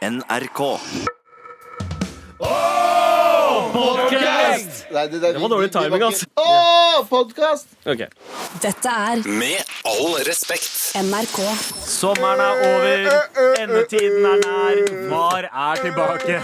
[0.00, 0.60] NRK.
[4.90, 6.24] Nei, det, det, Det var dårlig timing, altså.
[6.40, 7.68] Å, podkast!
[7.84, 8.08] Okay.
[8.64, 10.70] Dette er Med all respekt.
[11.04, 11.36] NRK.
[11.84, 13.04] Sommeren er over,
[13.60, 14.80] endetiden er nær.
[15.12, 16.40] VAR er tilbake.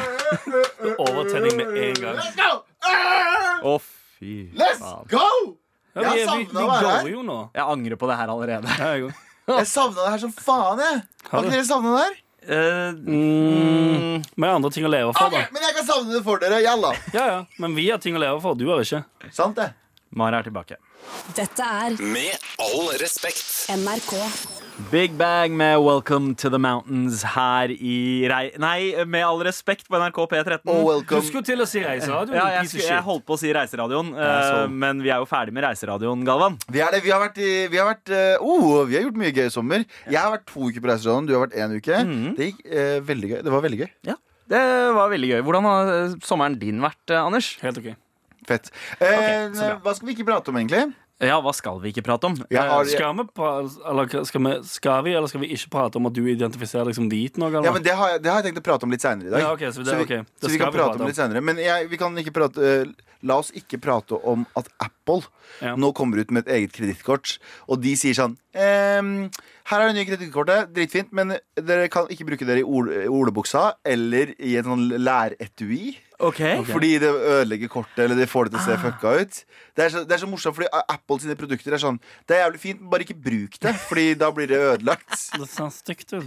[1.07, 2.21] Overtenning med en gang.
[2.21, 2.53] Let's go!
[3.73, 3.79] Å,
[4.19, 5.09] fy Let's faen.
[5.17, 5.31] go!
[5.97, 7.41] Ja, vi, vi, vi går jo nå.
[7.57, 8.77] Jeg angrer på det her allerede.
[9.49, 11.03] Jeg savna det her som faen, jeg.
[11.33, 12.23] Har ikke dere savna det her?
[12.49, 15.47] Eh, Mm, vi har andre ting å leve for, Ok, da.
[15.53, 16.61] Men jeg kan savne det for dere.
[16.63, 16.93] Jalla.
[17.13, 17.45] Ja, ja.
[17.59, 18.55] Men vi har ting å leve for.
[18.55, 19.05] Du har ikke.
[19.33, 19.73] Sant det?
[20.17, 20.77] Mara er tilbake.
[21.35, 23.67] Dette er Med all respekt.
[23.71, 24.15] NRK.
[24.77, 28.51] Big Bang med Welcome to the Mountains her i rei...
[28.61, 30.69] Nei, med all respekt på NRK P13.
[30.69, 32.37] Oh, Du skulle til å si Reiseradioen.
[32.41, 34.77] ja, jeg, piece skulle, jeg holdt på å si Reiseradioen, sånn.
[34.83, 36.59] men vi er jo ferdig med Reiseradioen, Galvan.
[36.69, 37.01] Vi er det.
[37.07, 39.55] Vi har vært, i, vi har vært eh, oh, Vi har gjort mye gøy i
[39.57, 39.87] sommer.
[40.05, 41.31] Jeg har vært to uker på reiseradioen.
[41.31, 42.03] Du har vært én uke.
[42.37, 43.41] Det gikk uh, veldig gøy.
[43.49, 43.91] Det var veldig gøy.
[44.13, 44.21] Ja,
[44.53, 44.65] Det
[45.01, 45.41] var veldig gøy.
[45.49, 45.95] Hvordan har
[46.29, 47.55] sommeren din vært, Anders?
[47.65, 47.95] Helt ok.
[48.47, 48.69] Fett.
[49.01, 50.93] Eh, okay, hva skal vi ikke prate om, egentlig?
[51.25, 52.35] Ja, hva skal vi ikke prate om?
[52.53, 56.11] Har, Skal vi, pra- eller, skal, vi, skal vi, eller skal vi ikke prate om
[56.11, 57.49] at du identifiserer deg som noe?
[57.49, 57.65] Eller?
[57.65, 59.33] ja, men det har, jeg, det har jeg tenkt å prate om litt seinere i
[59.33, 59.41] dag.
[59.47, 60.27] Ja, okay, så det- vi, okay.
[60.43, 61.09] Så vi kan vi prate prate om om.
[61.09, 61.41] litt senere.
[61.41, 62.95] Men jeg, vi kan ikke prate uh,
[63.25, 65.23] La oss ikke prate om at Apple
[65.65, 65.73] Ja.
[65.75, 69.31] nå kommer ut med et eget kredittkort, og de sier sånn ehm,
[69.71, 73.71] Her er det nye kredittkortet, dritfint, men dere kan ikke bruke dere i ol olebuksa
[73.89, 75.97] eller i et sånn læretui.
[76.19, 76.39] Ok,
[76.71, 78.67] Fordi det ødelegger kortet, eller det får det til å Ah.
[78.67, 79.45] se fucka ut.
[79.77, 82.47] Det er, så, det er så morsomt, fordi Apple sine produkter er sånn Det er
[82.47, 85.13] jævlig fint, men bare ikke bruk det, Fordi da blir det ødelagt.
[85.41, 86.25] Det ser stygt ut.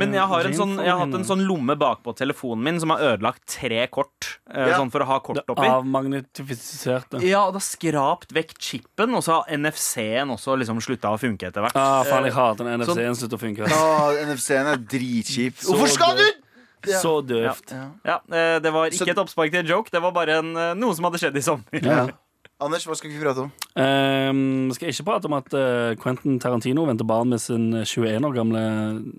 [0.00, 2.90] Men jeg har, en sånn, jeg har hatt en sånn lomme bakpå telefonen min som
[2.94, 4.38] har ødelagt tre kort.
[4.48, 4.78] eh, Ja.
[4.78, 5.68] Sånn for å ha kort oppi.
[5.68, 7.20] Avmagnetifiserte.
[7.26, 11.18] Ja, og det har skrapt vekk chipen, og så har NFC-en også liksom slutta å
[11.20, 11.76] funke etter hvert.
[11.76, 13.68] Ah, faen, jeg hater den NFC-en slutter å funke.
[13.68, 15.60] Ja, NFC-en er dritkjip.
[15.68, 16.24] Hvorfor skal du
[16.82, 17.00] døvt.
[17.02, 17.72] Så døvt.
[18.04, 20.56] Ja, eh, Det var Så- ikke et oppspark til en joke, det var bare en,
[20.56, 21.82] eh, noe som hadde skjedd i sommer.
[21.82, 22.06] Ja.
[22.62, 23.48] Anders, hva skal vi prate om?
[23.74, 28.36] Um, skal ikke prate om at uh, Quentin Tarantino venter barn med sin 21 år
[28.36, 28.62] gamle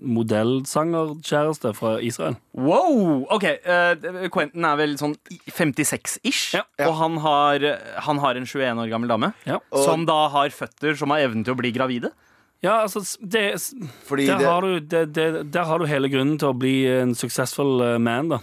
[0.00, 2.36] modellsangerkjæreste fra Israel.
[2.56, 3.26] Wow!
[3.34, 5.16] Ok, uh, Quentin er vel sånn
[5.50, 6.62] 56-ish, Ja.
[6.88, 7.66] og han har,
[8.08, 9.32] han har en 21 år gammel dame.
[9.44, 9.58] Ja.
[9.72, 12.12] Som da har føtter som har evnen til å bli gravide.
[12.64, 13.60] Ja, altså det,
[14.08, 16.74] Fordi der, det, har du, det, det, der har du hele grunnen til å bli
[16.88, 18.38] en successful eh, man, da.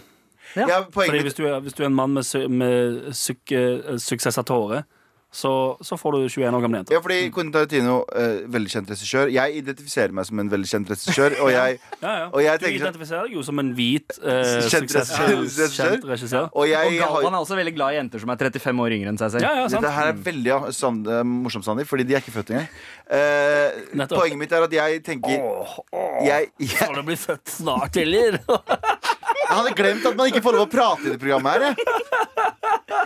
[0.54, 3.96] ja, Fordi poenget hvis du er, hvis du er en mann med, su med eh,
[3.98, 4.84] suksessatore,
[5.32, 5.50] så,
[5.80, 6.92] så får du 21 år gamle jenter.
[6.92, 9.30] Ja, fordi Quentin Tarantino, eh, veldig kjent regissør.
[9.32, 11.36] Jeg identifiserer meg som en veldig kjent regissør.
[11.40, 12.26] Og jeg, Ja, ja.
[12.28, 15.72] Og jeg du tenker sånn- identifiserer deg jo som en hvit, eh, Kjent regissør.
[15.78, 16.50] kjent regissør.
[16.52, 18.96] og jeg Og Galvan har, er også veldig glad i jenter som er 35 år
[18.98, 19.48] yngre enn seg selv.
[19.48, 19.66] Ja.
[19.72, 22.68] Dette her er veldig ja, Sand- eh, morsomt, Sandeep, fordi de er ikke født engang.
[23.12, 25.32] Eh, poenget mitt er at jeg tenker
[26.24, 28.38] jeg, jeg, Skal du bli født snart, eller?
[29.48, 31.60] jeg hadde glemt at man ikke får lov å prate i det programmet her.
[31.72, 31.76] jeg.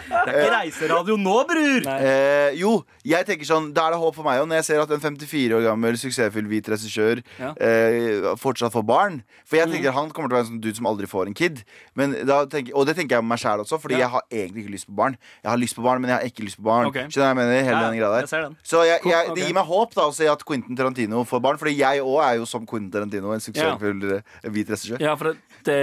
[0.07, 1.87] Det er ikke reiseradio nå, bror!
[1.87, 2.71] Eh, jo,
[3.07, 4.41] jeg tenker sånn Da er det håp for meg.
[4.43, 7.53] òg, når jeg ser at en 54 år gammel suksessfull hvit regissør Ja.
[7.61, 10.77] eh, fortsatt får barn For jeg tenker han kommer til å være en sånn dude
[10.79, 11.63] som aldri får en kid.
[11.95, 14.07] Men da tenker, og det tenker jeg om meg sjæl også, Fordi Ja.
[14.07, 15.17] jeg har egentlig ikke lyst på barn.
[15.45, 16.87] Jeg har lyst på barn, men jeg har ikke lyst på barn.
[16.91, 16.95] Ok.
[16.95, 17.63] Skjønner du hva jeg mener?
[17.63, 18.57] Hele Ja, den greia jeg der ser den.
[18.65, 19.35] Så jeg, jeg, ok.
[19.37, 21.59] det gir meg håp da å se at Quentin Tarantino får barn.
[21.59, 25.01] Fordi jeg òg er jo som Quentin Tarantino en suksessfull eh, hvit regissør.
[25.01, 25.81] Ja, for det, det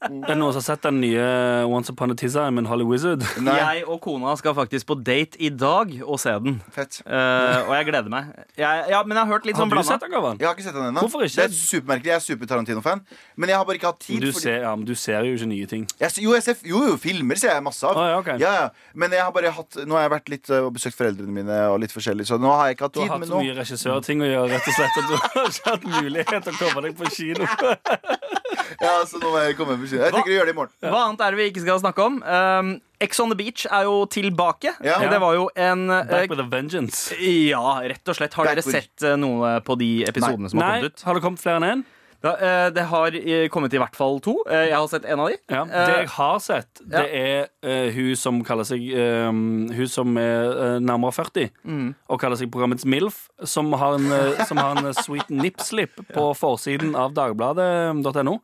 [0.00, 1.24] Er det noen som har sett den nye
[1.68, 3.22] Once Upon a Time med Holly Wizard?
[3.44, 6.58] Nei, Jeg og kona skal faktisk på date i dag og se den.
[6.72, 7.00] fett.
[7.06, 8.30] uh, og jeg gleder meg.
[8.58, 9.92] Jeg, ja, men jeg har hørt litt Har sånn du blanda.
[9.92, 10.40] sett den, Gavan?
[10.40, 11.04] Jeg har ikke sett den ennå.
[11.04, 11.36] Hvorfor ikke?
[11.36, 12.10] Det er supermerkelig.
[12.10, 13.04] Jeg er super-Tarantino-fan.
[13.36, 14.20] Men jeg har bare ikke hatt tid.
[14.20, 15.86] Du fordi- ser, ja, men du ser jo ikke nye ting.
[16.00, 17.96] Jeg, jo, jeg ser, jo, jo, filmer ser jeg masse av.
[17.96, 18.38] Ah, ja, okay.
[18.40, 18.68] ja, ja.
[18.94, 21.60] Men jeg har bare hatt Nå har jeg vært litt og uh, besøkt foreldrene mine,
[21.70, 23.02] og litt forskjellig Så nå har jeg ikke hatt tid.
[23.04, 25.16] Du har hatt Men så nå mye regissørting å gjøre, rett og slett, at du
[25.16, 27.46] har ikke hatt mulighet til å komme deg på kino.
[28.80, 30.02] Ja, så nå må jeg komme med kino.
[30.04, 30.72] Jeg tenker å gjøre det i morgen.
[30.84, 32.18] Hva annet er det vi ikke skal snakke om?
[32.24, 34.74] Um, Ex on the Beach er jo tilbake.
[34.84, 34.98] Ja.
[35.08, 37.14] Det var jo en eh, Back with a vengeance.
[37.16, 38.36] Ja, rett og slett.
[38.36, 41.06] Har Back dere sett eh, noe på de episodene som har Nei, kommet ut?
[41.08, 41.84] har det kommet flere enn én?
[42.22, 44.34] Ja, eh, det har eh, kommet i hvert fall to.
[44.44, 45.36] Eh, Jeg har sett en av de.
[45.48, 45.62] Ja.
[45.64, 50.52] Det jeg har sett, det er uh, hun som kaller seg uh, Hun som er
[50.52, 51.94] uh, nærmere 40 Mm.
[52.08, 54.06] og kaller seg programmets MILF, som har en,
[54.46, 58.38] som har en sweet nip-slip på forsiden av dagbladet.no.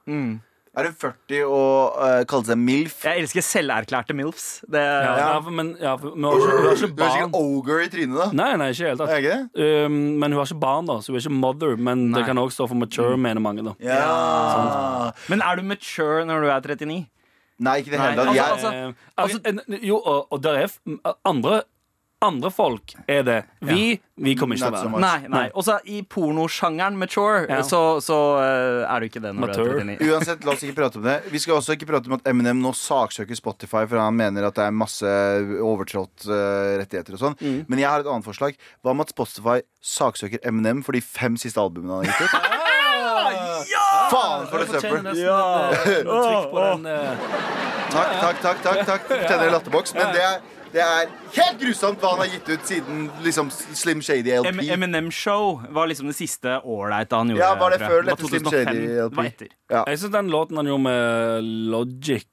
[0.76, 2.96] Er hun 40 og uh, kaller seg MILF?
[3.06, 4.61] Jeg elsker selverklærte MILFs.
[4.69, 5.28] Det, Ja, Ja.
[5.32, 7.78] ja, men ja, men hun har ikke, hun har ikke Du er ikke en ogre
[7.87, 8.26] i trynet, da.
[8.37, 9.14] Nei, nei, ikke helt tatt.
[9.23, 9.38] Ikke?
[9.87, 11.76] Um, men hun har ikke barn, da, så hun er ikke mother.
[11.88, 12.19] Men Nei.
[12.20, 13.64] det kan også stå for mature, mener mange.
[13.64, 15.12] da Ja.
[15.32, 17.06] Men er du mature når du er 39?
[17.58, 18.28] Nei, ikke i det hele tatt.
[18.28, 20.69] altså, altså- Eh, altså, jo, og, og der er
[21.25, 21.62] andre
[22.24, 23.34] andre folk er det.
[23.60, 25.00] Vi, vi kommer ikke til å være det.
[25.04, 25.42] Nei, nei.
[25.52, 27.58] Og så i pornosjangeren mature, Ja.
[27.66, 29.66] så, så eh, er du ikke det når Mature.
[29.76, 30.08] du er 39.
[30.14, 31.16] Uansett, la oss ikke prate om det.
[31.34, 34.56] Vi skal også ikke prate om at Eminem nå saksøker Spotify, for han mener at
[34.56, 35.12] det er masse
[35.60, 37.36] overtrådt eh, rettigheter og sånn.
[37.44, 37.60] Mm.
[37.68, 38.56] Men jeg har et annet forslag.
[38.80, 42.52] Hva med at Spotify saksøker Eminem for de fem siste albumene han har gitt ut?
[44.10, 45.06] Faen for det søppel!
[45.20, 45.38] Ja.
[45.84, 47.24] eh, trykk på den eh,
[47.92, 48.60] Takk, takk, takk.
[48.66, 49.04] takk, takk.
[49.08, 49.92] Du fortjener en latterboks.
[49.96, 50.40] Men det er,
[50.76, 54.50] det er helt grusomt hva han har gitt ut siden liksom Slim Shady LP.
[54.52, 57.44] M Eminem Show var liksom det siste ålreite han gjorde.
[57.44, 58.88] Ja, var det før eller etter Slim Shady LP?
[58.93, 59.52] Det var etter.
[59.73, 59.84] Ja.
[59.88, 62.26] Jeg syns den låten han gjorde med Logic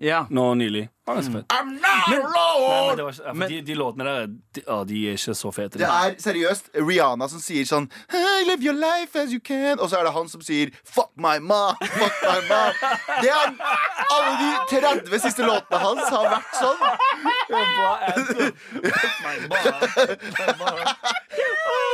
[0.00, 0.26] Ja.
[0.30, 1.16] nå nylig, Mm.
[1.50, 2.96] I'm not men alone!
[2.96, 5.78] det var ja, Men- de, de låtene der de, ah, de er ikke så fete.
[5.78, 9.90] Det er seriøst Rihanna som sier sånn I live your life as you can Og
[9.90, 12.72] så er det han som sier Fuck my mom, fuck my mom
[13.24, 13.50] Det er
[14.14, 14.50] Alle de
[15.10, 16.78] 30 siste låtene hans har vært sånn
[17.50, 18.52] Hva er det?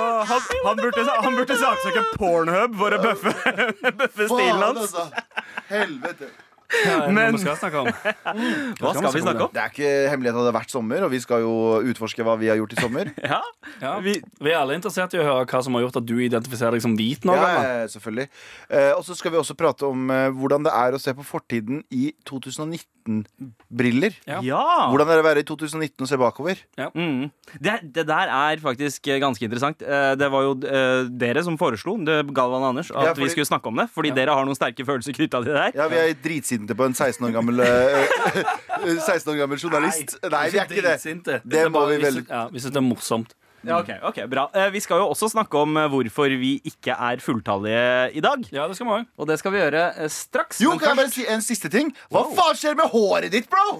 [0.00, 3.34] Åh, han, han, burde, han burde saksøke Pornhub for å bøffe,
[4.00, 4.86] bøffe stilen hans.
[4.86, 5.08] altså
[5.72, 6.30] Helvete
[6.86, 7.88] Ja, Men- vi skal snakke om?
[8.80, 9.50] Hva skal vi snakke om?
[9.52, 11.50] Det er ikke hemmelighet at det har vært sommer Og vi skal jo
[11.90, 13.42] utforske hva vi har gjort i sommer Ja,
[13.82, 13.90] Ja.
[14.00, 16.78] vi, Vi er alle interessert i å høre hva som har gjort at du identifiserer
[16.78, 17.36] deg som hvit nå.
[17.36, 18.24] Ja, selvfølgelig
[18.72, 21.26] eh, Og så skal vi også prate om eh, Hvordan det er å se på
[21.28, 22.14] fortiden I
[23.06, 24.40] 2019-briller Ja.
[24.42, 24.62] ja.
[24.90, 26.56] Hvordan er det å være i 2019 og se bakover
[26.94, 27.30] Mm.
[27.60, 29.82] Det, det der er faktisk eh, ganske interessant.
[29.82, 33.24] Eh, Det var jo eh, dere som foreslo, det Galvan og Anders, at Ja, fordi-
[33.24, 33.88] vi skulle snakke om det.
[33.94, 35.72] Fordi dere har noen sterke følelser knytta til det der.
[35.82, 38.08] Ja, vi er dritsinte på en 16 år gammel eh,
[39.06, 41.42] 16 år gammel journalist Nei, vi er ikke det.
[41.44, 43.34] Det må bare- vi vel- ja, Vi syns det er morsomt.
[43.64, 46.96] Ja, ok, ok, bra Eh, Vi skal jo også snakke om eh, hvorfor vi ikke
[46.98, 48.42] er fulltallige i dag.
[48.52, 49.06] Ja, det skal vi òg.
[49.18, 50.60] Og det skal vi gjøre eh, straks.
[50.64, 51.92] Jo, kan jeg bare si en siste ting?
[52.10, 53.78] Hva faen skjer med håret ditt, bro?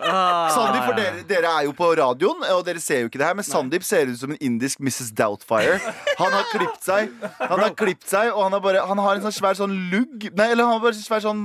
[0.00, 3.36] Sandeep, for dere, dere er jo på radioen, og dere ser jo ikke det her,
[3.38, 5.10] men Sandeep ser ut som en indisk Mrs.
[5.16, 5.78] Doubtfire.
[6.20, 9.24] Han har klippet seg, Han har klippet seg og han har, bare, han har en
[9.26, 11.42] sånn svær sånn lugg Nei, eller han har bare svær sånn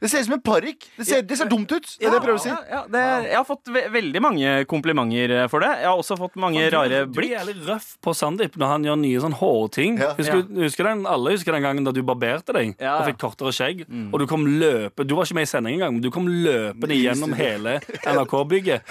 [0.00, 0.86] Det ser ut som en parykk.
[0.96, 1.86] Det, ser- det ser dumt ut.
[2.00, 2.50] Det er det jeg prøver å si.
[2.50, 5.70] Ja, ja, det, jeg har fått ve veldig mange komplimenter for det.
[5.82, 7.32] Jeg har også fått mange rare Du blikk.
[7.36, 9.98] er litt røff på Sandeep når han gjør nye sånn hårting.
[10.00, 10.14] Ja.
[10.16, 12.98] Husker, husker den, alle husker den gangen da du barberte deg Ja.
[13.00, 13.84] og fikk kortere skjegg.
[14.12, 16.96] Og du kom løpe Du var ikke med i sending engang, men du kom løpende
[16.96, 18.82] gjennom hele NRK-bygget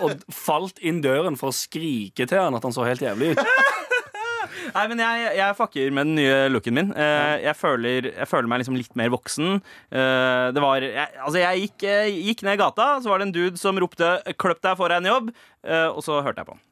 [0.00, 3.44] og falt inn døren for å skrike til han at han så helt jævlig ut.
[4.74, 6.90] Nei, men jeg, jeg fucker med den nye looken min.
[6.96, 9.58] Eh, jeg, føler, jeg føler meg liksom litt mer voksen.
[9.92, 13.34] Eh, det var jeg, Altså, jeg gikk, eh, gikk ned gata, så var det en
[13.34, 16.62] dude som ropte 'kløpp deg foran jobb', eh, og så hørte jeg på den.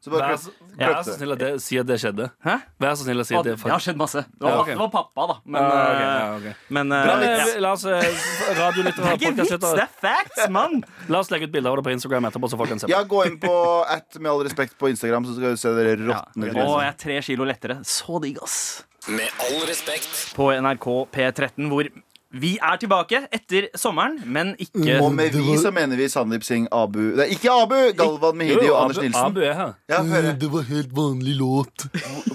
[0.78, 2.26] Vær så, snill å si at det skjedde.
[2.44, 2.56] Hæ?
[2.82, 4.22] Vær så snill å si at det det har skjedd masse.
[4.28, 4.68] Det var, Ja, ok.
[4.72, 5.36] det var pappa, da.
[5.46, 6.66] Men, Ja, ok, eh, ja, ok.
[6.76, 7.30] men eh, Bra, ja.
[7.46, 10.82] eh, La oss eh, Det radiolyttere er ikke vits, det er facts, mann!
[11.08, 12.92] La oss legge ut bilder av det på Instagram etterpå, så folk kan se på.
[12.92, 13.56] Ja, gå inn på
[13.88, 16.98] at med all respekt på Instagram, så skal du se dere råtne Å, jeg er
[17.06, 17.80] tre kilo lettere.
[17.88, 18.84] Så digg, ass.
[19.08, 20.12] Med all respekt.
[20.36, 20.86] På NRK
[21.16, 21.88] P13, hvor
[22.32, 26.68] vi er tilbake etter sommeren, men ikke Og med vi så mener vi Sandeep Singh,
[26.72, 27.74] Abu Nei, ikke Abu!
[27.98, 29.20] Galvan Mehidi og Anders Nilsen.
[29.24, 29.72] Abu er her.
[29.90, 30.32] Ja, hører.
[30.40, 31.86] Det var helt vanlig låt.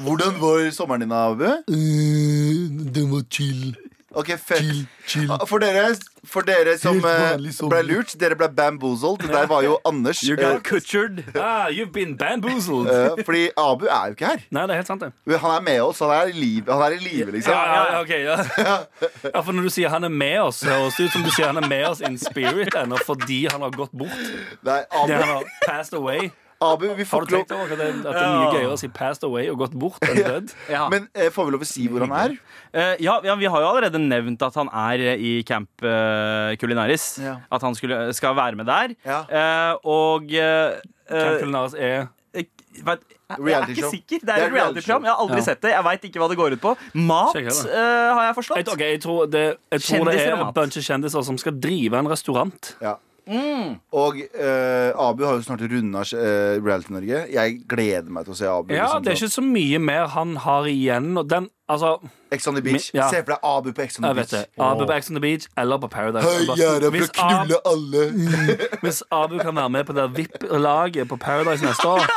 [0.06, 1.44] Hvordan var sommeren din, Abu?
[1.44, 3.76] Eh, Den var chill.
[4.15, 4.59] Ok, fett.
[4.59, 5.31] Chill, chill.
[5.31, 5.89] Ah, For dere,
[6.24, 7.36] for dere som eh,
[7.68, 9.19] ble lurt, dere ble bamboozled.
[9.19, 10.21] Det der var jo Anders.
[10.24, 11.19] You eh, got cutchered.
[11.36, 12.88] Ah, you've been bamboozled.
[12.88, 14.45] eh, fordi Abu er jo ikke her.
[14.50, 15.39] Nei, det er helt sant, det.
[15.44, 16.00] Han er med oss.
[16.00, 17.51] Han er i live, han er i live liksom.
[17.51, 18.80] Ja, ja, ja, ok, ja.
[19.36, 21.31] ja, for når du sier han er med oss, det høres det ut som du
[21.35, 24.28] sier han er med oss in spirit ennå fordi han har gått bort.
[24.64, 26.31] Nei, Fordi han har passed away.
[26.59, 28.73] Abu, vi Har får du ikke tenkt over at det, at det er mye gøyere
[28.73, 30.54] å si passed away og gått bort enn dødd?
[30.73, 30.87] Ja.
[30.90, 32.37] Men eh, får vi lov å si hvor han er?
[32.73, 36.56] Eh, ja, ja, vi har jo allerede nevnt at han er eh, i Camp eh,
[36.57, 37.06] Culinaris.
[37.21, 37.35] Ja.
[37.54, 38.95] At han skulle, skal være med der.
[39.06, 39.19] Ja.
[39.30, 42.49] Eh, og eh, Camp eh, Culinaris er jeg,
[42.85, 43.90] vet, jeg er Reality ikke show.
[43.94, 44.19] sikker.
[44.21, 45.06] Det Det er er et reality reality-program.
[45.07, 45.45] Jeg har aldri Ja.
[45.47, 45.71] sett det.
[45.73, 46.73] Jeg veit ikke hva det går ut på.
[46.94, 48.69] Mat, Sjekk her, eh, har jeg jeg, forstått.
[48.73, 51.37] ok, jeg tror det, jeg tror det Kjendiser er og en bunch av kjendiser som
[51.42, 52.69] skal drive en restaurant.
[52.81, 52.94] Ja.
[53.28, 57.24] Og eh, Abu har jo snart runda uh, Reality Norge.
[57.34, 58.74] Jeg gleder meg til å se Abu.
[58.74, 61.10] Ja, liksom, Det er ikke så mye mer han har igjen.
[61.18, 61.98] Og den, altså,
[62.31, 62.90] Ex on the Beach.
[62.96, 63.10] Ja.
[63.12, 64.31] Se for deg Abu på Ex on the Beach.
[64.31, 64.46] det.
[64.60, 66.28] Abu på Ex on the Beach eller på Paradise.
[66.28, 68.06] Høyere, er Hvis å knulle alle.
[68.86, 72.07] Hvis Abu kan være med på det VIP-laget på Paradise neste år,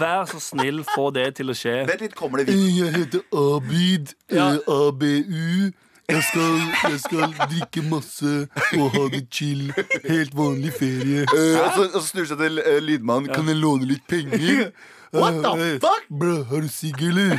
[0.00, 1.82] vær så snill, få det til å skje.
[1.88, 2.64] Vent litt, kommer det VIP?
[2.78, 4.14] Jeg heter Abid.
[4.32, 4.54] Ja.
[4.54, 5.68] eh, ABU.
[6.08, 6.52] Jeg skal,
[6.90, 8.30] jeg skal drikke masse
[8.78, 9.66] og ha det chill.
[10.08, 11.26] Helt vanlig ferie.
[11.28, 13.28] Eh, og, så, og så snur seg til uh, lydmannen.
[13.28, 14.70] Kan jeg låne litt penger?
[15.12, 16.08] What the Eh, fuck?
[16.08, 17.36] Bro, har du sigg, eller?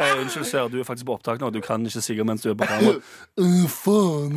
[0.00, 1.50] Hey, unnskyld, sir, du er faktisk på opptak nå.
[1.54, 2.98] Du kan ikke sigge mens du er på kamera.
[3.38, 4.34] Uh, faen.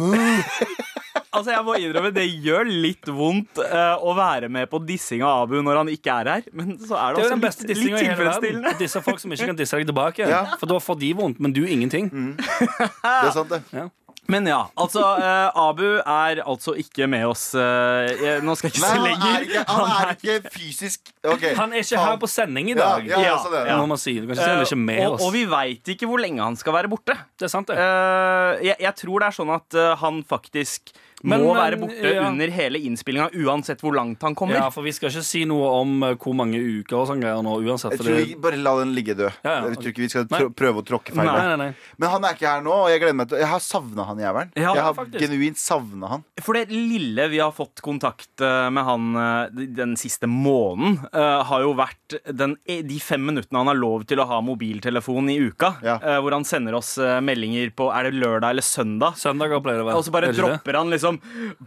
[1.34, 5.48] Altså, jeg må innrømme, Det gjør litt vondt uh, å være med på dissing av
[5.48, 6.48] Abu når han ikke er her.
[6.54, 8.76] Men så er Det det, er også litt, litt tilfredsstillende.
[8.84, 10.30] Disse folk som ikke kan disse deg tilbake.
[10.30, 10.44] Ja.
[10.62, 12.12] For da får de vondt, men du ingenting.
[12.14, 13.90] Det er sant, det.
[14.32, 18.80] Men ja, altså eh, Abu er altså ikke med oss eh, Nå skal jeg ikke
[18.80, 19.44] si han er lenger.
[19.44, 21.52] ikke, han er ikke fysisk okay.
[21.60, 23.04] Han er ikke her på sending i dag.
[23.10, 23.66] ja, Ja, ja, det.
[23.68, 24.14] Det må man si.
[24.24, 25.26] Du kan ikke si han er ikke med Eh, og, oss.
[25.28, 27.18] og vi veit ikke hvor lenge han skal være borte.
[27.36, 27.76] Det er sant, det.
[27.84, 31.78] Eh, jeg, jeg tror det er sånn at eh, han faktisk Men- må men, være
[31.80, 32.26] borte ja.
[32.28, 34.56] under hele innspillinga, uansett hvor langt han kommer.
[34.60, 37.40] Ja, for Vi skal ikke si noe om eh, hvor mange uker og sånn greier
[37.46, 37.94] nå uansett.
[37.96, 39.32] Jeg tror det, vi bare la den ligge død.
[39.44, 39.70] Ja, ja.
[39.72, 40.42] Jeg tror ikke vi skal Nei.
[40.52, 41.30] prøve å tråkke feil.
[41.30, 41.56] Nei.
[41.62, 41.70] nei.
[41.98, 44.20] Men han er ikke her nå, og jeg gleder meg til Jeg har savna han
[44.20, 44.52] jævelen.
[44.60, 45.24] Ja, jeg har faktisk.
[45.24, 46.26] genuint savna han.
[46.44, 51.62] For det lille vi har fått kontakt eh, med han eh, den siste måneden, har
[51.64, 55.38] jo vært den, e, de fem minuttene han har lov til å ha mobiltelefon i
[55.48, 55.74] uka.
[55.86, 55.96] Ja.
[56.04, 59.16] eh, Hvor han sender oss meldinger på Er det lørdag eller søndag?
[59.20, 60.02] Søndager pleier det å være.
[60.02, 61.13] Og så bare Er det dropper han liksom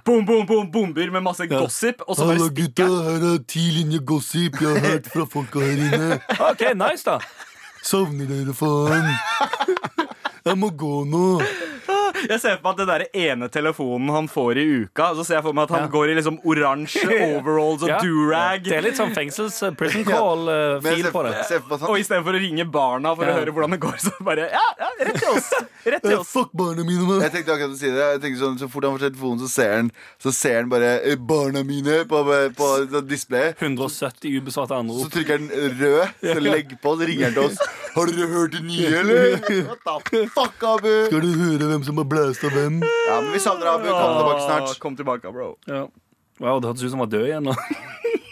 [0.04, 2.02] boom, boom, boom, bomber med masse gossip.
[2.06, 2.88] Og så bare stikker gutta.
[3.10, 6.20] Her er ti linjer gossip jeg har hørt fra folka her inne.
[6.50, 7.18] OK, nice, da.
[7.86, 9.94] Savner dere, faen.
[10.46, 11.24] Jeg må gå nå.
[12.26, 15.36] Jeg ser for meg at det der ene telefonen han får i uka, så ser
[15.36, 17.04] jeg for meg at han går i liksom oransje
[17.36, 17.98] overalls og Ja.
[18.02, 18.64] durag.
[18.64, 21.34] Det er litt sånn fengsels eh, prison call-fil ser på det.
[21.44, 23.34] at Og istedenfor å ringe barna for Ja.
[23.34, 25.50] å høre hvordan det går, så bare Ja, ja rett til oss.
[25.86, 26.32] Rett til oss.
[26.32, 27.20] Fuck barna mine, mann.
[27.26, 28.06] jeg tenkte akkurat å si det.
[28.16, 29.90] Jeg tenkte sånn, Så fort han får telefonen, så ser han
[30.22, 32.22] Så ser han bare eh, 'barna mine' på,
[32.56, 33.60] på, på displayet.
[33.60, 37.58] 170 ubesvarte Så trykker han rød, så legg på, så ringer han til oss.
[37.94, 40.90] 'Har dere hørt det nye, eller?' Fuck, Abu?
[41.08, 42.82] Skal du høre hvem som har blæsta hvem?
[42.84, 43.88] Ja, men vi savner Abu.
[43.88, 44.78] Kom tilbake snart.
[44.82, 45.54] Kom tilbake, bro.
[45.64, 45.86] Ja.
[46.42, 47.54] Wow, det hørtes ut som han var død igjen nå.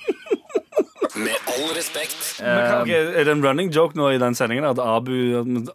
[1.16, 2.40] Med all respekt.
[2.42, 5.12] Men hva- er det en running joke nå i den sendingen at Abu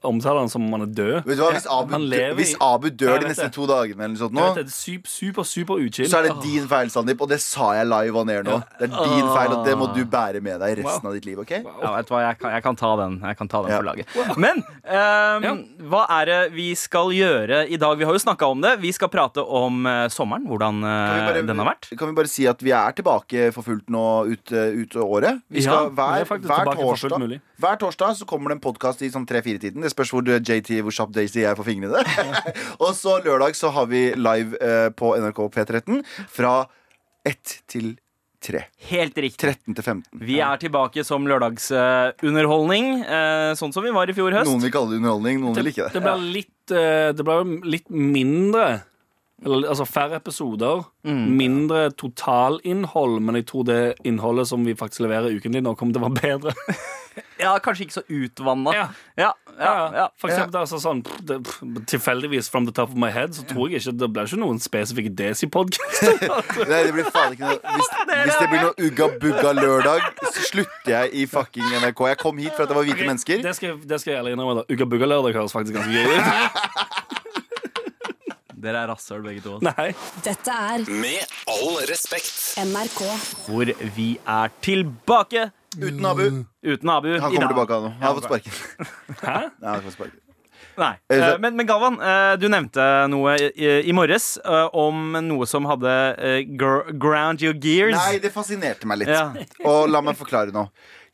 [0.04, 1.14] omtaler han som om han er død?
[1.26, 3.54] Vet du hva, Hvis Abu, lever hvis Abu dør de neste det.
[3.56, 6.10] to dagene, eller sånt nå vet, det er super, super, super uchill.
[6.12, 8.58] så er det din feil, Sandeep, og det sa jeg live on air nå.
[8.80, 11.40] Det er din feil, og det må du bære med deg resten av ditt liv.
[11.40, 11.52] ok?
[11.64, 13.78] Ja, vet du hva, jeg kan, jeg kan ta den, jeg kan ta den Ja.
[13.78, 14.38] for laget.
[14.38, 17.98] Men ehm, hva er det vi skal gjøre i dag?
[17.98, 18.76] Vi har jo snakka om det.
[18.82, 21.90] Vi skal prate om uh, sommeren, hvordan uh, bare- den har vært.
[21.98, 25.29] Kan vi bare si at vi er tilbake for fullt nå ut, uh, ut året?
[25.52, 29.12] Vi skal ja, hver, det hver, torsdag, hver torsdag så kommer det en podkast i
[29.14, 29.86] sånn tre-fire-tiden.
[29.86, 32.04] Det spørs hvor JT, hvor kjapp Daisy er på fingrene.
[32.84, 36.54] og så lørdag så har vi live eh, på NRK P13 fra
[37.28, 37.96] ett til
[38.44, 38.64] tre.
[38.90, 39.40] Helt riktig.
[39.42, 40.04] 13 til 15.
[40.26, 44.50] Vi er tilbake som lørdagsunderholdning, eh, sånn som vi var i fjor høst.
[44.50, 46.06] Noen vil kalle det underholdning, noen vil ikke det det.
[46.06, 47.42] ble, litt, uh, det ble
[47.76, 48.70] litt mindre
[49.46, 51.30] eller, altså færre episoder, Mm.
[51.40, 56.04] mindre totalinnhold, men jeg tror det innholdet som vi faktisk leverer ukentlig nå, kommer til
[56.04, 56.54] å være bedre.
[57.40, 58.72] Ja, Kanskje ikke så utvanna.
[58.76, 58.84] Ja.
[59.18, 59.30] Ja,
[59.60, 60.06] ja, ja.
[60.20, 61.38] For eksempel altså, sånn, det,
[61.88, 64.60] tilfeldigvis from the top of my head, så tror jeg ikke det blir ikke noen
[64.64, 66.04] spesifikke Desi-podkast.
[66.70, 70.46] Nei, det blir faen ikke noe Hvis, hvis det blir noe Ugga Bugga lørdag, så
[70.52, 72.06] slutter jeg i fucking NRK.
[72.12, 73.44] Jeg kom hit for at det var hvite mennesker.
[73.48, 74.68] Det skal, det skal jeg ærlig innrømme.
[74.70, 76.96] Ugga Bugga Lørdag høres faktisk ganske gøy ut.
[78.60, 79.58] Dere er rasshøl begge to.
[79.64, 79.90] Nei.
[80.26, 82.34] Dette er Med all respekt.
[82.60, 83.02] NRK.
[83.48, 85.50] Hvor vi er tilbake
[85.80, 86.24] Uten Abu.
[86.66, 87.12] uten Abu.
[87.22, 87.54] Han i kommer dag.
[87.54, 87.92] tilbake han nå.
[88.00, 88.52] Han har fått sparken.
[89.22, 89.38] Hæ?
[89.62, 90.20] Nei, han har fått sparken.
[90.80, 90.94] Nei.
[91.12, 95.48] Eh, Eh, Men, men Galvan, eh, du nevnte noe i, i morges eh, om noe
[95.48, 97.96] som hadde eh, gr ground your gears.
[98.00, 99.12] Nei, det fascinerte meg litt.
[99.12, 99.28] Ja.
[99.70, 100.66] Og la meg forklare nå.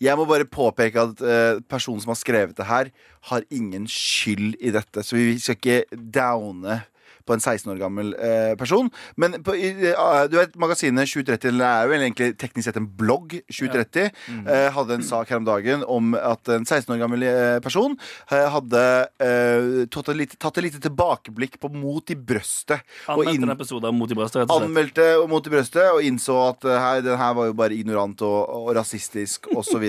[0.01, 2.91] Jeg må bare påpeke at eh, personen som har skrevet det her,
[3.31, 5.01] har ingen skyld i dette.
[5.05, 6.83] Så vi skal ikke downe
[7.25, 8.89] på en 16 år gammel eh, person.
[9.21, 12.79] Men på, i, eh, du vet, magasinet 2030 eller det er jo egentlig teknisk sett
[12.81, 13.37] en blogg.
[13.49, 14.09] 730
[14.45, 17.95] eh, hadde en sak her om dagen om at en 16 år gammel eh, person
[18.31, 18.83] eh, hadde
[19.21, 22.85] eh, tatt, et lite, tatt et lite tilbakeblikk på Mot i brøstet.
[23.09, 24.69] Anmeldte inn- en episode av Mot i brøstet, rett og slett.
[24.69, 28.37] Anmeldte mot i brøstet og innså at her, den her var jo bare ignorant og,
[28.55, 29.83] og rasistisk osv.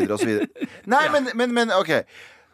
[0.94, 1.92] Nei, men, men, men OK.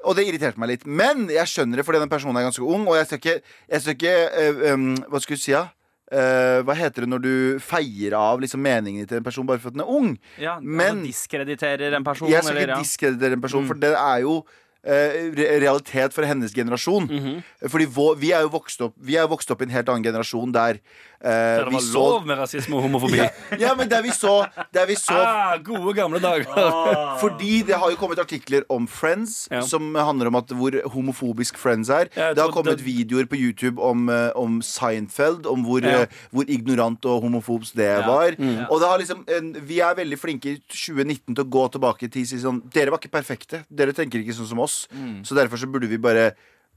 [0.05, 0.87] Og det irriterte meg litt.
[0.87, 2.89] Men jeg skjønner det fordi den personen er ganske ung.
[2.91, 3.37] Og jeg skal ikke,
[3.71, 5.55] jeg skal ikke eh, um, Hva skulle du si?
[5.55, 5.69] da?
[6.13, 9.73] Eh, hva heter det når du feier av liksom, meningene til en person bare for
[9.73, 10.11] at den er ung?
[10.37, 12.83] Ja, Men- altså diskrediterer en person, Jeg skal eller ikke ja.
[12.85, 14.35] diskreditere en person, for det er jo
[14.85, 17.07] realitet for hennes generasjon.
[17.09, 17.43] Mhm.
[17.71, 19.89] Fordi vår, vi er jo vokst opp Vi er jo vokst opp i en helt
[19.89, 20.79] annen generasjon der
[21.23, 23.21] eh, Der det var så lov med rasisme og homofobi.
[23.21, 23.29] ja,
[23.61, 26.49] ja, men der vi så, der vi så Ah, gode gamle dager.
[27.23, 29.61] Fordi det har jo kommet artikler om Friends Ja.
[29.63, 32.09] som handler om at hvor homofobisk Friends er.
[32.17, 36.07] Ja, det har kommet det- videoer på YouTube om, eh, om Seinfeld, om hvor, eh,
[36.33, 38.35] hvor ignorant og homofobs det var.
[38.71, 39.25] Og det har liksom
[39.63, 42.91] vi er veldig flinke i 2019 til å gå tilbake til å si sånn Dere
[42.91, 43.63] var ikke perfekte.
[43.71, 44.72] Dere tenker ikke sånn som oss.
[45.27, 46.33] Så derfor så burde vi bare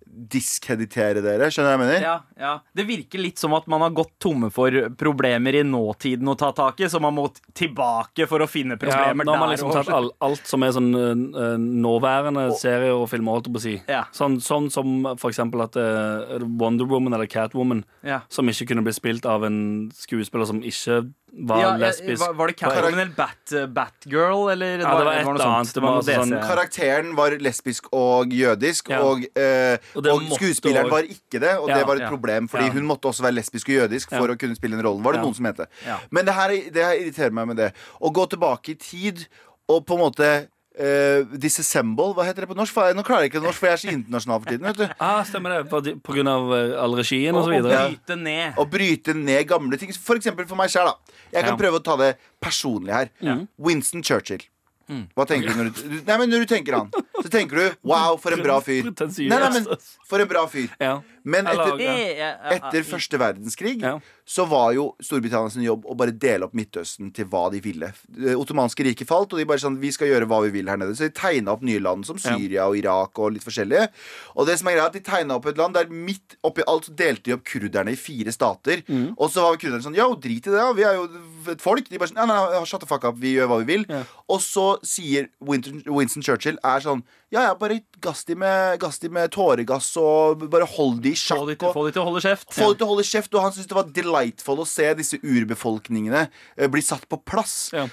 [0.06, 1.48] diskreditere dere.
[1.52, 2.04] Skjønner du hva jeg mener?
[2.04, 2.52] Ja, ja.
[2.78, 6.52] Det virker litt som at man har gått tomme for problemer i nåtiden å ta
[6.56, 7.26] tak i, så man må
[7.58, 10.76] tilbake for å finne Ja, problemer nå har man liksom tatt all, alt som er
[10.78, 13.76] sånn uh, nåværende serier og filmer, holdt jeg på å si.
[13.92, 14.04] Ja.
[14.16, 18.22] Sånn, sånn som for eksempel at uh, Wonder Woman eller Catwoman, Ja.
[18.30, 21.02] som ikke kunne bli spilt av en skuespiller som ikke
[21.34, 22.20] var Ja, ja, lesbisk.
[22.22, 24.80] var, var det Catwoman eller Bat, Batgirl, eller?
[24.80, 25.74] Ja, det var et eller annet.
[25.74, 29.02] Det var noe sånn- Karakteren var lesbisk og jødisk, Ja.
[29.02, 31.58] og, eh, Og og skuespilleren også- var ikke det.
[31.60, 32.10] Og Ja, det var et ja.
[32.10, 32.72] problem, fordi Ja.
[32.72, 34.34] hun måtte også være lesbisk og jødisk for Ja.
[34.34, 35.04] å kunne spille den rollen.
[35.04, 35.26] Var det Ja.
[35.26, 35.68] noen som het det?
[35.86, 35.98] Ja.
[36.12, 37.74] Men det her, det her irriterer meg med det.
[38.02, 39.28] Å gå tilbake i tid
[39.68, 42.74] og på en måte eh, disassemble, hva heter det på norsk?
[42.74, 44.62] For jeg- Nå klarer jeg ikke norsk, for jeg er så internasjonal for tiden.
[44.68, 45.70] vet du Ah, stemmer det.
[45.70, 48.56] På, på grunn av øh, all regien og Å bryte ned.
[48.56, 49.92] Å bryte ned gamle ting.
[49.94, 50.96] For eksempel for meg da.
[51.32, 51.58] Jeg kan Ja.
[51.58, 53.10] prøve å ta det personlig her.
[53.58, 54.44] Winston Churchill.
[54.88, 58.18] Hva tenker du når du Nei, men når du tenker han, så tenker du wow,
[58.22, 58.84] for en bra fyr.
[58.86, 59.66] Nei, nei, men
[60.06, 60.70] for en bra fyr.
[60.80, 61.00] Ja.
[61.26, 63.96] Men etter, er- etter første verdenskrig Ja.
[64.26, 67.92] så var jo Storbritannias jobb å bare dele opp Midtøsten til hva de ville.
[68.08, 70.78] Det ottomanske riket falt, og de bare sånn Vi skal gjøre hva vi vil her
[70.78, 70.94] nede.
[70.96, 73.90] Så de tegna opp nye land som Syria og Irak og litt forskjellige.
[74.38, 76.86] Og det som er greia at de tegna opp et land der midt oppi alt
[76.86, 78.84] så delte de opp kurderne i fire stater.
[78.88, 79.16] Mm.
[79.18, 80.72] Og så var kurderne sånn Ja, drit i det, da.
[80.74, 81.10] Vi er jo
[81.52, 81.90] et folk.
[81.90, 83.16] De bare sånn Nei, nei, shut the fuck up.
[83.18, 83.86] Vi gjør hva vi vil.
[83.90, 84.04] Ja.
[84.30, 87.02] Og så sier Winston, Winston Churchill er sånn
[87.32, 91.20] Ja, ja, bare gass de med, gass de med tåregass og bare hold de i
[91.20, 91.48] Få sjakk.
[91.50, 92.48] de, til, få de til å holde kjeft.
[92.54, 95.22] få de til å holde kjeft, og han syntes det var delightful å se disse
[95.24, 97.70] urbefolkningene uh, bli satt på plass.
[97.76, 97.88] Ja.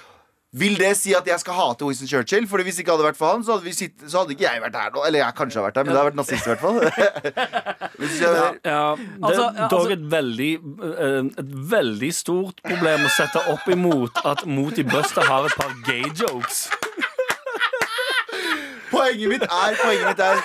[0.53, 2.45] Vil det si at jeg skal hate Winston Churchill?
[2.45, 4.61] Fordi Hvis ikke hadde vært for han, så hadde, vi sitt, så hadde ikke jeg
[4.61, 5.01] vært her nå.
[5.09, 6.77] Eller jeg kanskje har vært her, men det hadde vært nazist i hvert fall.
[8.03, 8.35] Hvis jeg,
[8.69, 10.51] Ja, det Altså, er dog altså- et veldig
[10.93, 15.57] eh, Et veldig stort problem å sette opp imot at Mot i brøstet har et
[15.57, 16.67] par gay jokes.
[18.93, 20.45] Poenget mitt er Poenget mitt er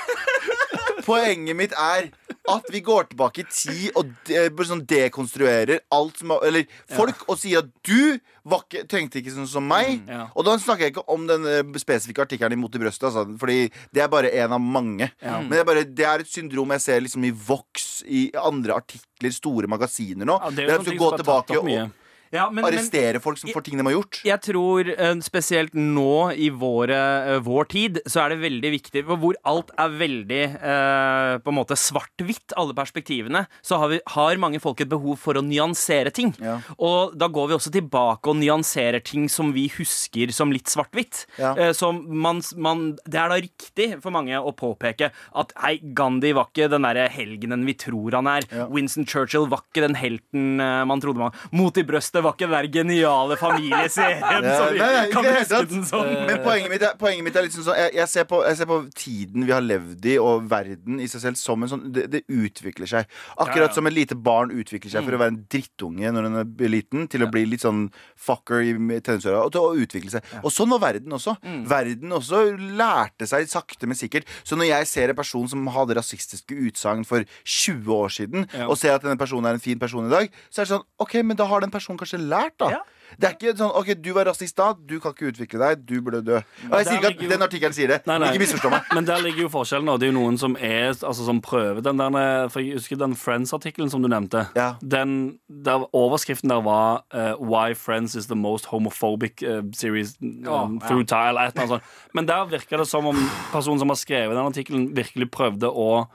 [1.07, 2.09] Poenget mitt er
[2.51, 7.39] at vi går tilbake i tid og de, sånn dekonstruerer alt som Eller folk og
[7.39, 10.05] sier at du ikke, tenkte ikke sånn som meg.
[10.07, 10.29] ja.
[10.31, 13.25] Og da snakker jeg ikke om den eh, spesifikke artikkelen i Mot i brøstet, altså,
[13.41, 15.09] fordi det er bare en av mange.
[15.19, 18.79] Men det er, bare, det er et syndrom jeg ser liksom i Vox, i andre
[18.79, 20.39] artikler, store magasiner nå.
[20.39, 23.39] Ja, det er jo det er, sånn tatt tilbake og Ja, men, men arrestere folk
[23.39, 24.19] som får ting de har gjort.
[24.27, 26.99] jeg tror eh, spesielt nå i våre,
[27.35, 31.53] eh, vår tid så er det veldig viktig for Hvor alt er veldig eh, på
[31.53, 35.45] en måte svart-hvitt, alle perspektivene, så har, vi, har mange folk et behov for å
[35.45, 36.33] nyansere ting.
[36.43, 36.57] Ja.
[36.77, 41.25] Og da går vi også tilbake og nyanserer ting som vi husker som litt svart-hvitt.
[41.39, 41.53] Ja.
[41.55, 46.33] Eh, så man, man, det er da riktig for mange å påpeke at hei, Gandhi
[46.37, 48.47] var ikke den derre helgenen vi tror han er.
[48.73, 52.47] Winston Churchill var ikke den helten eh, man trodde man Mot i brøstet var ikke
[52.47, 56.05] den der geniale familieserien Ja, som vi kan det huske den som.
[56.27, 58.57] Men poenget mitt, er, poenget mitt er litt sånn sånn jeg, jeg, ser på, jeg
[58.59, 61.85] ser på tiden vi har levd i, og verden i seg selv som en sånn
[61.93, 63.07] Det, det utvikler seg.
[63.37, 63.75] Akkurat Ja, ja.
[63.77, 67.07] som et lite barn utvikler seg for å være en drittunge når den er liten,
[67.11, 70.23] til å bli litt sånn fucker i tenårsåra, og til å utvikle seg.
[70.43, 71.35] Og sånn var verden også.
[71.67, 72.43] Verden også
[72.77, 74.27] lærte seg sakte, men sikkert.
[74.47, 78.67] Så når jeg ser en person som hadde rasistiske utsagn for 20 år siden, Ja.
[78.71, 80.83] og ser at denne personen er en fin person i dag, så er det sånn
[81.03, 82.69] OK, men da har den personen kanskje lært, da.
[82.77, 82.79] Ja.
[83.15, 86.01] Det er ikke sånn OK, du var rasist da, du kan ikke utvikle deg, du
[86.03, 86.41] burde dø.
[86.67, 88.01] Og jeg sier ikke at jo- den artikkelen sier det.
[88.09, 88.33] Nei, nei.
[88.33, 88.89] Ikke misforstå meg.
[88.97, 89.87] Men der ligger jo forskjellen.
[89.93, 92.77] Og det er jo noen som er Altså som prøver den der eh, For jeg
[92.77, 94.45] husker den Friends-artikkelen som du nevnte.
[94.55, 94.73] Ja.
[94.81, 100.43] Den der Overskriften der var uh, 'Why Friends is the most homophobic uh, series um,
[100.43, 101.29] Ja, through time'.
[101.31, 101.83] Eller et eller annet sånt.
[102.13, 103.17] Men der virker det som om
[103.51, 106.07] personen som har skrevet den artikkelen, virkelig prøvde å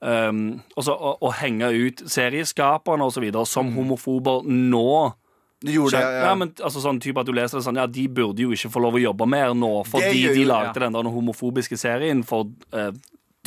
[0.00, 0.42] um,
[0.76, 5.14] også, å, å henge ut serieskaperne videre som homofober nå.
[5.58, 6.34] Du gjorde det, ja.
[6.38, 8.82] men altså sånn type at du leser det sånn Ja, de burde jo ikke få
[8.84, 12.92] lov å jobbe mer nå fordi de lagde lagde den der homofobiske serien for eh,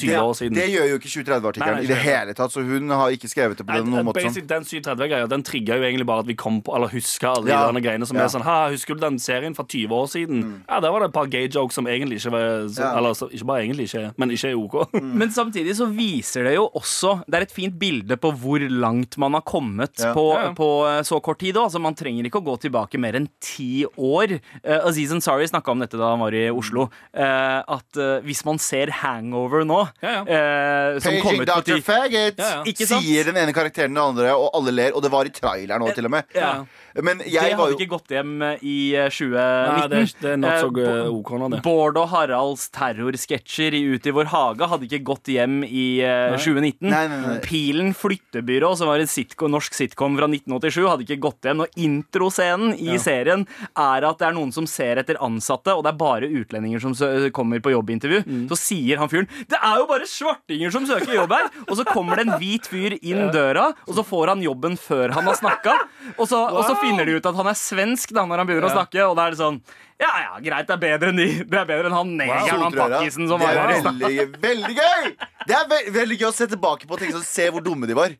[0.01, 0.55] 20 år siden.
[0.57, 3.57] det gjør jo ikke Nei, 2030-artikkelen i det hele tatt, så hun har ikke skrevet
[3.61, 4.47] det på Nei, den noen måte sånn.
[4.47, 7.71] den 730-greia Den trigga jo egentlig bare at vi kom på Eller huska alle Ja.
[7.71, 8.23] de greiene som Ja.
[8.23, 10.63] er sånn Ha, husker du den serien fra 20 år siden?
[10.67, 12.97] Ja, der var det et par gay jokes som egentlig ikke var så, Ja.
[12.97, 14.93] Eller så, ikke bare egentlig ikke, men ikke er OK.
[15.21, 19.17] Men samtidig så viser det jo også Det er et fint bilde på hvor langt
[19.17, 20.13] man har kommet Ja.
[20.13, 21.55] på, på eh, så kort tid.
[21.55, 21.71] også.
[21.71, 24.39] Altså, man trenger ikke å gå tilbake mer enn ti år.
[24.65, 26.89] Uh, Aziz Ansari snakka om dette da han var i Oslo.
[27.15, 30.21] Uh, at uh, hvis man ser Hangover nå, Ja, ja.
[30.25, 31.71] eh, som kom Paging ut på Dr.
[31.71, 32.41] ti Faggot!
[32.41, 32.87] Ja, ja.
[32.91, 34.95] Sier den ene karakteren den andre, og alle ler.
[34.95, 36.35] Og det var i traileren òg, til og med.
[36.35, 36.53] Ja.
[36.99, 39.41] Men Det jeg var hadde jo ikke gått hjem eh, i eh, 2019.
[39.41, 41.61] Nei, det er, det er not så Eh, uh, OK nå, det.
[41.65, 46.35] Bård og Haralds terrorsketsjer i Ut i vår hage hadde ikke gått hjem i eh,
[46.37, 46.87] 2019.
[46.91, 47.37] Nei, nei, nei.
[47.45, 51.63] Pilen flyttebyrå, som var en sitcom, norsk sitcom fra 1987, hadde ikke gått hjem.
[51.65, 55.93] Og introscenen i serien er at det er noen som ser etter ansatte, og det
[55.93, 56.95] er bare utlendinger som
[57.35, 58.23] kommer på jobbintervju.
[58.27, 58.45] Mm.
[58.51, 61.49] Så sier han fyren 'Det er er jo bare svartinger som søker jobb her.
[61.67, 65.11] Og så kommer det en hvit fyr inn døra, og så får han jobben før
[65.17, 65.75] han har snakka.
[66.17, 68.69] Og, så- og så finner de ut at han er svensk da når han begynner
[68.69, 69.61] å snakke, og da er det sånn
[70.01, 71.25] Ja ja, greit, det er bedre enn de.
[71.45, 75.11] Det er bedre enn han negeren, han pakkisen som var er her veldig, veldig gøy!
[75.47, 77.87] Det er ve veldig gøy å se tilbake på og tenke sånn, se hvor dumme
[77.89, 78.13] de var.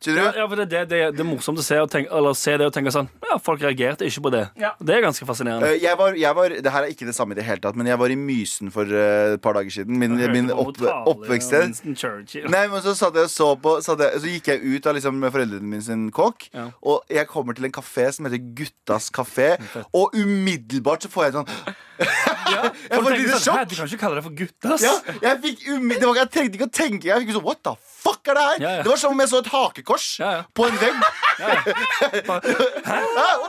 [0.00, 0.38] Skjønner du?
[0.40, 2.64] Ja, for det, det, det, det er morsomt å se, og tenke, eller se det
[2.70, 4.42] og tenke sånn Ja, folk reagerte ikke på det.
[4.60, 4.70] Ja.
[4.80, 5.68] Det er ganske fascinerende.
[5.74, 7.76] Eh, Jeg var, jeg var, det her er ikke det samme i det hele tatt,
[7.76, 9.98] men jeg var i Mysen for eh, et par dager siden.
[10.00, 11.66] Min, min opp, oppvekststed.
[11.68, 12.48] Winston Churchill.
[12.52, 14.96] Nei, men Så satt jeg og så på satt jeg, så gikk jeg ut av
[14.96, 16.70] liksom med foreldrene mine sin kåk, Ja.
[16.80, 19.50] og jeg kommer til en kafé som heter Guttas kafé,
[19.92, 21.52] og umiddelbart så får jeg sånn
[22.50, 23.68] Ja, Jeg lite sånn, sjokk.
[23.70, 24.80] du kan ikke kalle deg for guttas.
[24.84, 25.58] Ja, jeg fikk
[26.00, 27.04] det var, Jeg trengte ikke å tenke.
[27.10, 28.56] Jeg fikk sånn, What the fuck er det her?
[28.64, 28.82] Ja, ja.
[28.84, 30.42] Det var som om jeg så et hakekors Ja, ja.
[30.56, 30.94] på en vegg.
[32.30, 32.42] What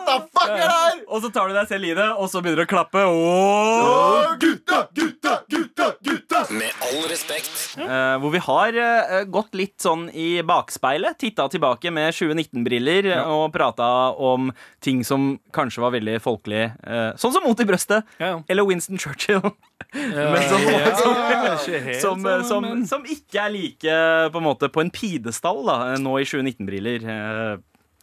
[0.07, 0.99] the fuck er det her?
[1.07, 3.03] Og så tar du deg selv i det, og så begynner du å klappe.
[3.07, 6.20] Og gutta, gutta, gutta, gutta!
[6.49, 7.77] Med all respekt.
[7.77, 13.51] Uh, hvor vi har uh, gått litt sånn i bakspeilet, titta tilbake med 2019-briller og
[13.53, 14.49] prata om
[14.83, 16.65] ting som kanskje var veldig folkelig.
[16.81, 18.07] Uh, sånn som Mot i brøstet.
[18.21, 18.39] Ja.
[18.47, 19.41] Eller Winston Churchill.
[19.93, 23.95] Men som- helt Som, sånn, som, som ikke er like
[24.31, 27.55] på en måte på en pidestall da, nå i 2019-briller eh,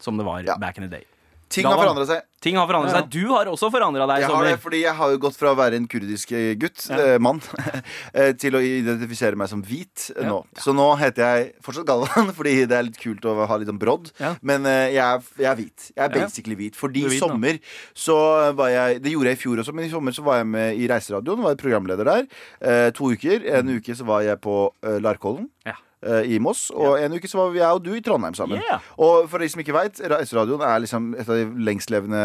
[0.03, 0.59] som det var Ja.
[0.61, 1.07] back in the day.
[1.49, 2.25] Ting har forandra seg.
[2.45, 3.01] Ting har forandret Ja.
[3.01, 3.09] seg.
[3.11, 4.21] Du har også forandra deg.
[4.23, 6.85] Jeg har det, fordi jeg har jo gått fra å være en kurdisk eh, gutt,
[6.91, 7.17] ja.
[7.19, 7.41] mann,
[8.15, 10.29] eh, til å identifisere meg som hvit ja.
[10.29, 10.43] nå.
[10.61, 13.81] Så nå heter jeg fortsatt Galvan, fordi det er litt kult å ha litt sånn
[13.81, 14.13] brodd.
[14.21, 14.35] Ja.
[14.43, 15.89] Men eh, jeg, er, jeg er hvit.
[15.97, 16.25] Jeg er Ja.
[16.29, 16.77] basically hvit.
[16.79, 17.59] Fordi i sommer
[17.97, 18.19] så
[18.55, 20.79] var jeg Det gjorde jeg i fjor også, men i sommer så var jeg med
[20.79, 21.43] i Reiseradioen.
[21.43, 22.29] Var jeg programleder der.
[22.61, 23.43] Eh, to uker.
[23.59, 25.49] En uke så var jeg på eh, Larkollen.
[25.67, 25.75] Ja.
[26.03, 28.63] Eh, I Moss, og en uke så var jeg og du i Trondheim sammen.
[28.63, 28.85] Yeah.
[28.99, 32.25] Og for de som ikke veit, Reiseradioen er liksom et av de lengstlevende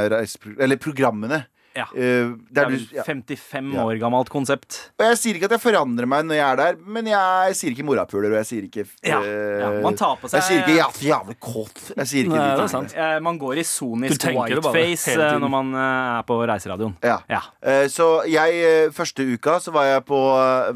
[0.60, 1.44] Eller programmene.
[1.76, 1.86] Ja.
[1.90, 3.04] Uh, Det er du, ja.
[3.04, 4.92] 55 år gammelt konsept.
[5.00, 7.72] Og jeg sier ikke at jeg forandrer meg når jeg er der, men jeg sier
[7.74, 10.60] ikke morapuler, og jeg sier ikke Ja, eh, ja, man tar på seg- Jeg sier
[10.62, 11.82] ikke 'ja, så jævlig kåt'.
[11.98, 12.94] Jeg sier ikke Nei, det er sant.
[12.96, 16.96] Uh, Man går i sonisk whiteface når man er på reiseradioen.
[17.04, 17.20] Ja.
[17.30, 17.42] Ja.
[17.62, 20.20] Eh, Så jeg, første uka så var jeg på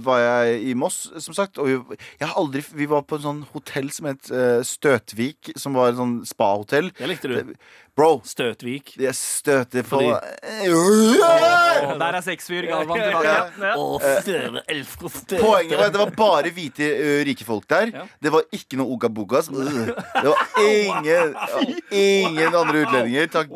[0.04, 1.58] Var jeg i Moss, som sagt.
[1.60, 4.24] Og vi, jeg har aldri, vi var på en sånn hotell som het
[4.66, 6.92] Støtvik, som var et sånn spahotell.
[6.98, 7.54] Det likte du.
[7.98, 8.92] Bro, Støtvik.
[9.00, 10.70] jeg støter på Fordi-
[11.88, 13.00] Og der er sexfyr Galvan.
[15.40, 16.90] Poenget var at det var bare hvite
[17.28, 17.90] rike folk der.
[17.94, 18.04] Ja.
[18.22, 19.48] Det var ikke noe Oga Bogas.
[19.48, 21.34] Det var ingen,
[21.92, 23.28] ingen andre utlendinger.
[23.34, 23.50] Takk.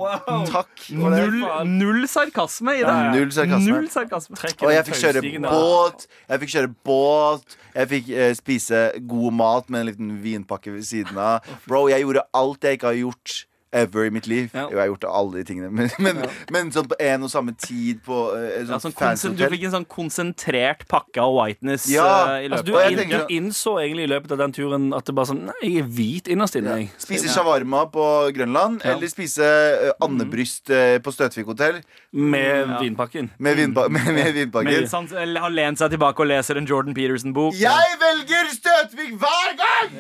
[0.51, 0.85] Takk.
[0.89, 1.37] Null,
[1.69, 2.87] null sarkasme i det.
[2.87, 3.71] Ja, null sarkasme.
[3.75, 4.35] Null sarkasme.
[4.41, 6.07] Og jeg fikk kjøre båt.
[6.29, 10.83] Jeg fikk kjøre båt Jeg fikk eh, spise god mat med en liten vinpakke ved
[10.83, 11.45] siden av.
[11.67, 13.37] Bro, jeg gjorde alt jeg ikke har gjort
[13.73, 14.49] ever i mitt liv.
[14.53, 14.65] Ja.
[14.67, 16.17] Jo, jeg har gjort alle de tingene, men, men,
[16.51, 19.63] men sånn på en og samme tid på uh, sånn Ja, sånn konsen, du fikk
[19.69, 22.99] en sånn konsentrert pakke av whiteness Ja, uh, i Altså, løpet du, Og jeg inn,
[22.99, 25.85] tenker- du innså egentlig i løpet av den turen at det bare sånn Nei, jeg
[25.85, 26.75] er hvit innerst inne.
[26.83, 27.01] Ja.
[27.05, 28.05] Spise shawarma på
[28.35, 28.95] Grønland, Ja.
[28.97, 30.71] eller spise uh, andebryst
[31.05, 31.79] på Støtvik hotell
[32.11, 33.31] Med vinpakken.
[33.39, 34.81] med, vinpa med, med vinpakken.
[34.81, 37.55] Med, han eller har lent seg tilbake og leser en Jordan Peterson-bok.
[37.55, 39.95] Jeg velger Støtvik hver gang!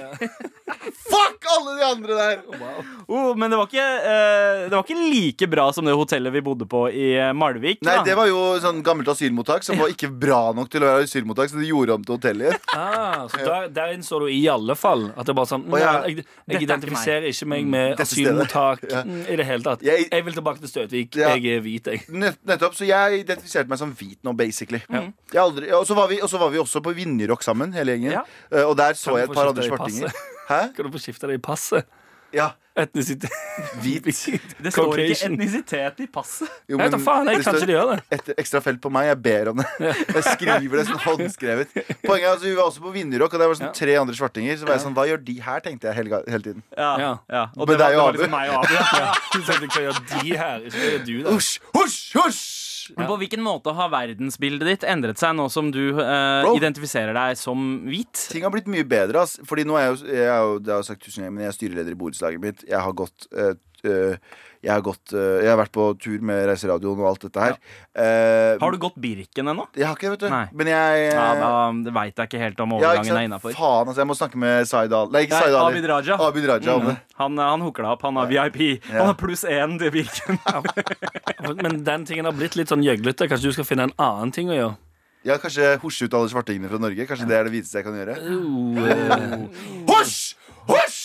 [1.07, 2.43] Fuck alle de andre der!
[3.07, 6.41] Oh, men det var, ikke, uh, det var ikke like bra som det hotellet vi
[6.45, 7.79] bodde på i eh, Malvik.
[7.85, 8.03] Nei, da.
[8.07, 11.51] Det var jo sånn gammelt asylmottak som var ikke bra nok til å være asylmottak,
[11.53, 12.59] så de gjorde om til hotell igjen.
[12.81, 15.91] Ah, så der, der innså du i alle fall at det bare sånn Å, ja.
[16.07, 19.01] jeg, jeg identifiserer ikke meg med Dette asylmottak Ja.
[19.07, 19.83] mm, i det hele tatt.
[19.85, 21.15] Jeg- Jeg vil tilbake til Støtvik.
[21.19, 21.33] Ja.
[21.35, 22.03] Jeg er hvit, jeg.
[22.09, 24.81] Nett, nettopp, Så jeg identifiserte meg som hvit nå, basically.
[24.91, 27.95] Jeg aldri, og, så var vi, og så var vi også på Vinjerock sammen, hele
[27.97, 28.15] gjengen.
[28.19, 28.23] Ja.
[28.51, 30.15] Eh, Og der så jeg et par andre svartinger.
[30.49, 30.61] Hæ?
[30.75, 31.85] Kan du få skifte det i passet?
[32.33, 33.29] Ja, Etnisitet.
[33.83, 34.05] hvit.
[34.07, 35.33] Det står ikke Caucasian.
[35.35, 36.47] etnisitet i passet.
[36.71, 37.41] Jo, Jeg vet da faen, jeg.
[37.41, 37.97] det Kanskje står de gjør det.
[38.15, 39.09] Et ekstra felt på meg.
[39.09, 39.65] Jeg ber om det.
[40.15, 41.73] Jeg skriver det sånn håndskrevet.
[42.05, 44.55] Poenget er altså, Vi var også på Vinjerock, og der var sånn tre andre svartinger.
[44.61, 46.63] Så var jeg sånn, Hva gjør de her, tenkte jeg hele, ga- hele tiden.
[46.79, 47.11] Ja, Ja.
[47.35, 47.43] ja.
[47.57, 48.37] Og Men det var, det og var liksom Abu.
[48.39, 48.73] meg og Abu.
[49.03, 49.13] Ja.
[49.35, 50.57] Du tenkte hva gjør de her?
[50.71, 51.31] Ikke hva gjør du der?
[51.35, 52.41] Husj, husj, husj!
[52.97, 56.55] Men på hvilken måte har verdensbildet ditt endret seg nå som du eh, Bro.
[56.59, 58.27] identifiserer deg som hvit?
[58.31, 59.23] Ting har blitt mye bedre.
[59.25, 59.37] Ass.
[59.47, 61.45] Fordi nå er jeg jo, jeg er jo Det har jeg sagt tusen ganger, men
[61.45, 62.65] jeg er styreleder i borettslaget mitt.
[62.69, 63.59] Jeg har gått eh, eh,
[64.61, 67.55] jeg har, gått, eh, jeg har vært på tur med Reiseradioen og alt dette her.
[67.97, 69.65] Eh, Har du gått Birken ennå?
[69.73, 70.27] Jeg har ikke det, vet du.
[70.29, 70.43] Nei.
[70.53, 73.55] Men jeg eh, Ja, da veit jeg ikke helt om ja, overgangen er innafor.
[73.57, 74.03] Faen, altså.
[74.03, 75.15] Jeg må snakke med Zaid Ali.
[75.15, 75.81] Nei, ikke Zaid Ali.
[75.81, 76.19] Abid Raja.
[76.27, 76.91] Abid Raja mm.
[77.23, 78.05] Han, eh, han hooker deg opp.
[78.05, 78.61] Han har VIP.
[78.91, 80.37] Han har pluss én til Birken.
[81.63, 83.31] Men den tingen har blitt litt sånn gjøglete.
[83.31, 84.77] Kanskje du skal finne en annen ting å gjøre?
[85.25, 87.09] Ja, Kanskje hosje ut alle svartingene fra Norge.
[87.09, 88.21] Kanskje det er det hviteste jeg kan gjøre.
[88.81, 90.35] Uh, Hosj!
[90.69, 91.00] Hosj!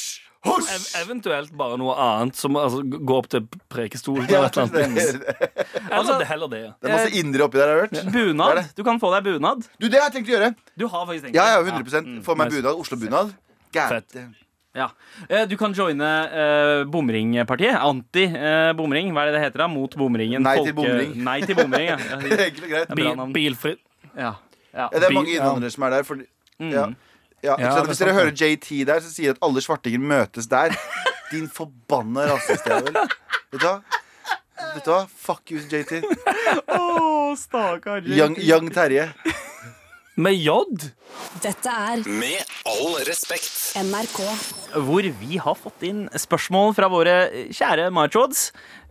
[0.46, 4.86] Ev eventuelt bare noe annet, som altså, gå opp til prekestolen Ja, eller et eller
[4.86, 4.94] annet.
[4.94, 6.62] det, det heller det heller det.
[6.86, 8.12] er masse indre oppi der, har jeg hørt.
[8.14, 8.56] Bunad.
[8.56, 8.74] Det det.
[8.78, 9.66] Du kan få deg bunad.
[9.80, 10.50] Du, det har jeg tenkt å gjøre.
[10.78, 11.76] Du har faktisk tenkt Ja, ja, det.
[11.86, 12.74] 100 Få meg bunad.
[12.82, 13.32] Oslo-bunad.
[13.76, 14.18] Fett.
[14.76, 14.90] Ja.
[15.28, 17.76] Eh, Du kan joine eh, bomringpartiet.
[17.80, 19.12] Anti-bomring.
[19.16, 19.64] Hva er det det heter?
[19.64, 19.68] da?
[19.72, 20.42] Mot bomringen.
[20.44, 21.14] Nei til bomring.
[21.24, 21.96] Nei til bomring, ja.
[22.12, 22.20] ja.
[22.20, 22.94] Enkelt og greit.
[22.98, 23.74] Bil, bilfri.
[24.16, 24.32] ja.
[24.32, 24.34] ja.
[24.76, 26.04] Ja, det er Bil- mange innvandrere som er der.
[26.08, 26.24] For,
[26.56, 26.94] Mm.
[27.46, 27.54] Ja.
[27.62, 30.74] Ja, Hvis dere hører JT der, så sier at alle svartinger møtes der.
[31.32, 32.94] Din forbanna rasistjævel.
[33.52, 33.76] Vet du hva?
[34.74, 35.00] Vet du hva?
[35.26, 36.00] Fuck you, JT.
[36.76, 38.06] Å, stakkar.
[38.06, 39.08] Young, young Terje.
[40.16, 40.52] Med J.
[41.44, 43.74] Dette er Med all respekt.
[43.76, 44.20] NRK.
[44.86, 47.16] hvor vi har fått inn spørsmål fra våre
[47.52, 48.46] kjære machods.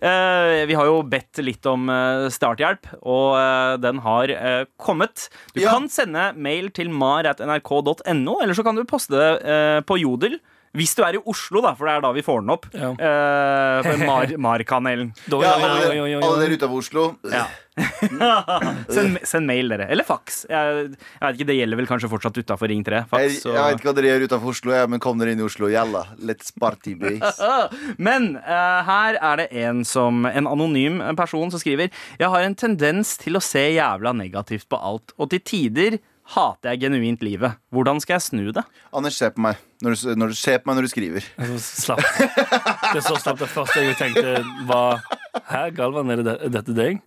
[0.05, 4.35] Eh, vi har jo bedt litt om eh, starthjelp, og eh, den har
[4.77, 5.29] kommet.
[5.55, 5.71] Du Ja.
[5.73, 10.37] kan sende mail til mar.nrk.no, eller så kan du poste det på Jodel.
[10.75, 12.65] Hvis du er i Oslo, da, for det er da vi får den opp.
[12.75, 12.91] Ja.
[12.95, 15.13] Uh, Mar- Mar-kanelen.
[15.31, 17.05] Ja, alle, dere utenfor Oslo.
[17.31, 17.45] Ja.
[18.95, 19.87] send, send mail, dere.
[19.91, 20.43] Eller fax.
[20.47, 23.01] Jeg, jeg vet ikke, Det gjelder vel kanskje fortsatt utafor Ring 3.
[23.01, 25.43] Jeg, Fax, jeg vet ikke hva dere gjør utenfor Oslo, ja, men kom dere inn
[25.43, 25.69] i Oslo.
[25.71, 26.05] Jalla.
[26.23, 27.35] Let's party, base.
[28.07, 32.55] Men uh, her er det en som En anonym person som skriver Jeg har en
[32.57, 35.97] tendens til å se jævla negativt på alt, og til tider
[36.33, 37.57] hater jeg genuint livet.
[37.73, 38.63] Hvordan skal jeg snu det?
[38.95, 41.27] Anders, se på meg når du, når du, på meg når du skriver.
[41.61, 42.01] Slapp.
[42.01, 43.39] Det er så slapp.
[43.39, 45.03] Det første jeg tenkte, var
[45.51, 47.01] Hæ, Galvan, er det dette deg?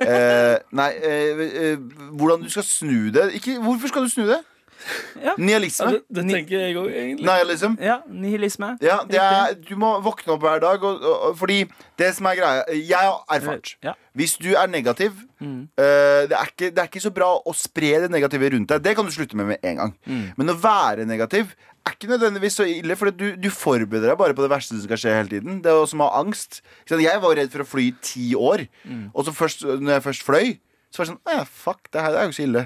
[0.00, 1.78] Eh, nei, eh, eh,
[2.16, 4.38] hvordan du skal snu det Ikke, Hvorfor skal du snu det?
[5.24, 5.34] Ja.
[5.38, 5.90] Nihilisme?
[5.94, 7.26] Det, det tenker jeg òg, egentlig.
[7.28, 7.76] Nihilism?
[7.80, 8.70] Ja, nihilisme.
[8.84, 11.62] Ja, det er, du må våkne opp hver dag, og, og, og, fordi
[12.00, 13.76] det som er greia Jeg har erfart.
[13.84, 13.94] Ja.
[14.14, 17.94] Hvis du er negativ eh, det, er ikke, det er ikke så bra å spre
[18.04, 18.82] det negative rundt deg.
[18.84, 19.94] Det kan du slutte med med en gang.
[20.36, 24.36] Men å være negativ er ikke nødvendigvis så ille, for du, du forbereder deg bare
[24.36, 25.58] på det verste som skal skje hele tiden.
[25.64, 26.62] Det er som å ha angst.
[26.88, 28.64] Jeg var redd for å fly i ti år,
[29.12, 30.54] og så først, når jeg først fløy,
[30.94, 32.62] så var det sånn «Å ja, Fuck, det her det er jo ikke så ille.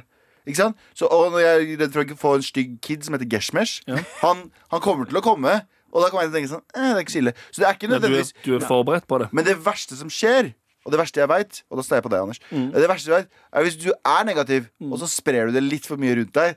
[0.48, 0.78] Ikke sant?
[0.96, 3.82] Så, og når jeg er redd for å få en stygg kid som heter Geshmesh,
[4.22, 5.58] han, han kommer til å komme.
[5.92, 7.32] Og da kommer jeg til å tenke sånn eh, Det er ikke så ille.
[7.48, 9.28] Så det er ikke Ja, du, er, du er forberedt på det.
[9.32, 10.50] Men det verste som skjer,
[10.84, 12.40] og det verste jeg veit, og da står jeg på deg, Anders
[12.74, 15.86] Det verste jeg vet, er hvis du er negativ, og så sprer du det litt
[15.88, 16.56] for mye rundt deg.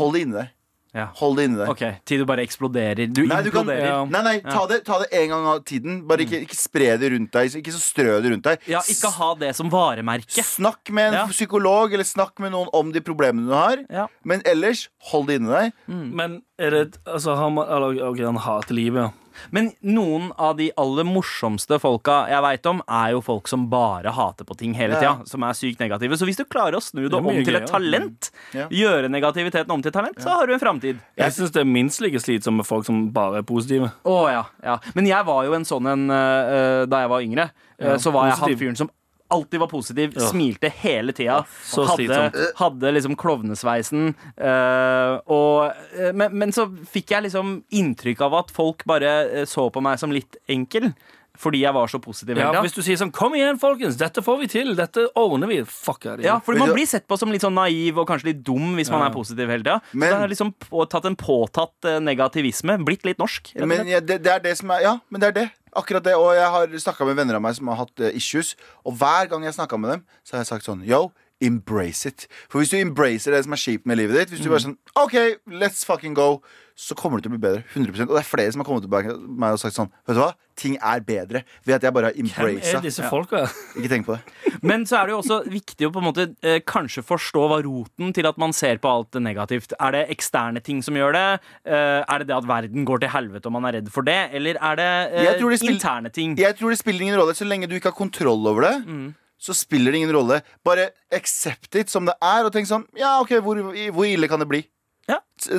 [0.00, 0.48] Hold det inni deg.
[0.96, 1.04] Ja.
[1.20, 1.68] Hold det inni deg.
[1.70, 3.06] OK, til du bare eksploderer.
[3.14, 3.68] Du Nei, du kan.
[3.70, 4.00] Ja.
[4.10, 6.00] nei, nei ta, det, ta det en gang av tiden.
[6.10, 7.54] Bare ikke, ikke spre det rundt deg.
[7.60, 8.66] Ikke så strø det rundt deg.
[8.70, 10.42] Ja, ikke ha det som varemerke.
[10.42, 11.26] Snakk med en Ja.
[11.30, 13.84] psykolog, eller snakk med noen om de problemene du har.
[13.88, 14.08] Ja.
[14.24, 15.72] Men ellers, hold det inni deg.
[15.86, 19.10] Men er det Altså, han, man eller, OK, han hater livet, ja.
[19.50, 24.12] Men noen av de aller morsomste folka jeg veit om, er jo folk som bare
[24.14, 25.16] hater på ting hele Ja.
[25.24, 26.18] Som er sykt negative.
[26.18, 28.66] Så hvis du klarer å snu det, Det om til et talent, Ja.
[28.68, 30.98] gjøre negativiteten om til talent, så har du en framtid.
[31.16, 33.92] Jeg syns det er minst like slitsomt med folk som bare er positive.
[34.04, 34.78] Å ja, ja.
[34.94, 37.50] Men jeg var jo en sånn en uh, da jeg var yngre.
[37.80, 38.90] Øh, så var jeg han fyren som
[39.30, 40.28] alltid var positiv, Ja.
[40.30, 41.40] smilte hele tida.
[41.44, 44.14] Ja, hadde, hadde liksom klovnesveisen.
[44.38, 49.46] øh, og, øh, men, men så fikk jeg liksom inntrykk av at folk bare øh,
[49.46, 50.92] så på meg som litt enkel.
[51.40, 54.40] Fordi jeg var så positiv Ja, hvis du sier sånn 'Kom igjen, folkens, dette får
[54.42, 54.74] vi til.
[54.76, 55.64] Dette ordner vi'.
[55.64, 56.26] Fuck er det.
[56.26, 58.90] Ja, fordi man blir sett på som litt sånn naiv og kanskje litt dum hvis
[58.90, 59.80] man er positiv hele tida.
[59.94, 60.52] Så det har liksom
[60.90, 62.76] tatt en påtatt eh, negativisme.
[62.84, 63.54] Blitt litt norsk.
[63.56, 65.50] Men ja, det, det er det som er Ja, men det er det.
[65.76, 66.16] Akkurat det.
[66.18, 68.54] Og jeg har snakka med venner av meg som har hatt eh, issues.
[68.84, 72.26] Og hver gang jeg snakka med dem, så har jeg sagt sånn Yo, embrace it.
[72.50, 74.78] For hvis du embracer det som er kjipt med livet ditt, hvis du bare sånn
[75.00, 75.16] OK,
[75.48, 76.42] let's fucking go,
[76.80, 77.64] så kommer det til å bli bedre.
[77.74, 80.16] 100% Og det er flere som har kommet tilbake til meg og sagt sånn Vet
[80.16, 80.30] du hva?
[80.60, 83.42] Ting er bedre ved at jeg bare har Hvem er disse folka?
[83.76, 84.34] Ikke tenk på det.
[84.68, 87.60] Men så er det jo også viktig å på en måte eh, kanskje forstå hva
[87.64, 89.76] roten til at man ser på alt det negativt.
[89.76, 91.26] Er det eksterne ting som gjør det?
[91.68, 94.18] Eh, er det det at verden går til helvete og man er redd for det?
[94.36, 94.90] Eller er det,
[95.20, 96.36] eh, det interne ting?
[96.40, 98.74] Jeg tror det spiller ingen rolle så lenge du ikke har kontroll over det.
[98.88, 99.08] Mm.
[99.40, 100.42] Så spiller det ingen rolle.
[100.64, 104.40] Bare accept it som det er, og tenk sånn Ja, OK, hvor, hvor ille kan
[104.40, 104.64] det bli?
[105.10, 105.20] Ja.
[105.40, 105.58] Se,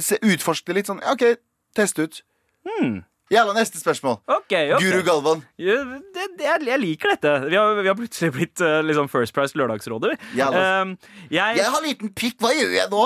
[0.70, 1.02] det litt sånn.
[1.12, 1.26] OK,
[1.78, 2.22] test ut.
[2.68, 3.02] Hmm.
[3.32, 4.18] Jævla, neste spørsmål.
[4.28, 4.84] Okay, okay.
[4.84, 5.42] Guru Galvan.
[5.56, 7.32] Ja, det, det, jeg, liker dette.
[7.48, 10.18] Vi har, vi har plutselig blitt eh, liksom First Price Lørdagsrådet.
[10.36, 10.92] Eh,
[11.32, 13.06] jeg, Jeg har liten pikk, hva gjør jeg nå?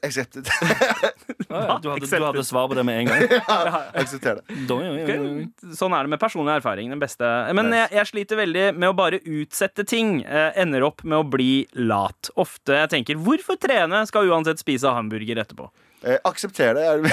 [0.00, 0.48] Accepted.
[0.48, 1.12] ikke.
[1.50, 3.36] Ja, ja, du, hadde, du hadde svar på det med en gang.
[4.00, 4.58] Aksepter det.
[4.64, 5.76] Ja, ja, ja, ja.
[5.76, 6.88] Sånn er det med personlig erfaring.
[6.94, 7.28] Den beste.
[7.52, 10.22] Men jeg, jeg sliter veldig med å bare utsette ting.
[10.24, 12.32] Eh, ender opp med å bli lat.
[12.40, 14.06] Ofte jeg tenker hvorfor trene?
[14.08, 15.68] Skal uansett spise hamburger etterpå.
[16.04, 17.12] Eh, aksepter det.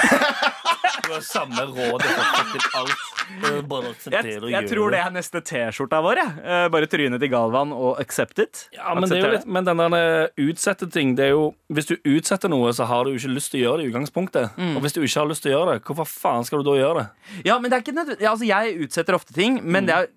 [1.00, 3.00] Du har samme råd til alt.
[3.40, 6.20] Det Bare akseptere og jeg tror det er neste T-skjorta vår.
[6.20, 6.32] jeg.
[6.44, 8.60] Eh, Bare trynet til Galvan og accept it.
[8.74, 11.48] Ja, men, det er jo litt, men den der eh, utsette ting det er jo,
[11.72, 14.60] Hvis du utsetter noe, så har du ikke lyst til å gjøre det i utgangspunktet.
[14.74, 16.78] Og hvis du ikke har lyst til å gjøre det, hvorfor faen skal du da
[16.78, 17.06] gjøre det?
[17.48, 20.08] Ja, men det er ikke nødvendig ja, altså, Jeg utsetter ofte ting, men det er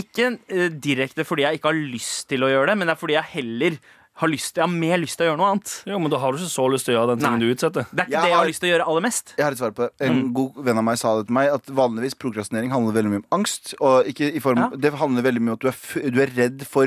[0.00, 3.02] ikke eh, direkte fordi jeg ikke har lyst til å gjøre det, men det er
[3.04, 3.80] fordi jeg heller
[4.20, 5.70] har, lyst, jeg har mer lyst til å gjøre noe annet.
[5.88, 7.46] Jo, men da har du ikke så lyst til å gjøre den tingen Nei.
[7.48, 7.86] du utsetter.
[7.90, 9.34] Det er ikke Jeg det jeg har- har lyst til å gjøre aller mest.
[9.38, 9.90] Jeg har et svar på det.
[10.08, 13.22] En god venn av meg sa det til meg at vanligvis prokrastinering handler veldig mye
[13.24, 13.74] om angst.
[13.80, 14.68] Og ikke i form, Ja.
[14.76, 16.86] Det handler veldig mye om at du er, f du er redd for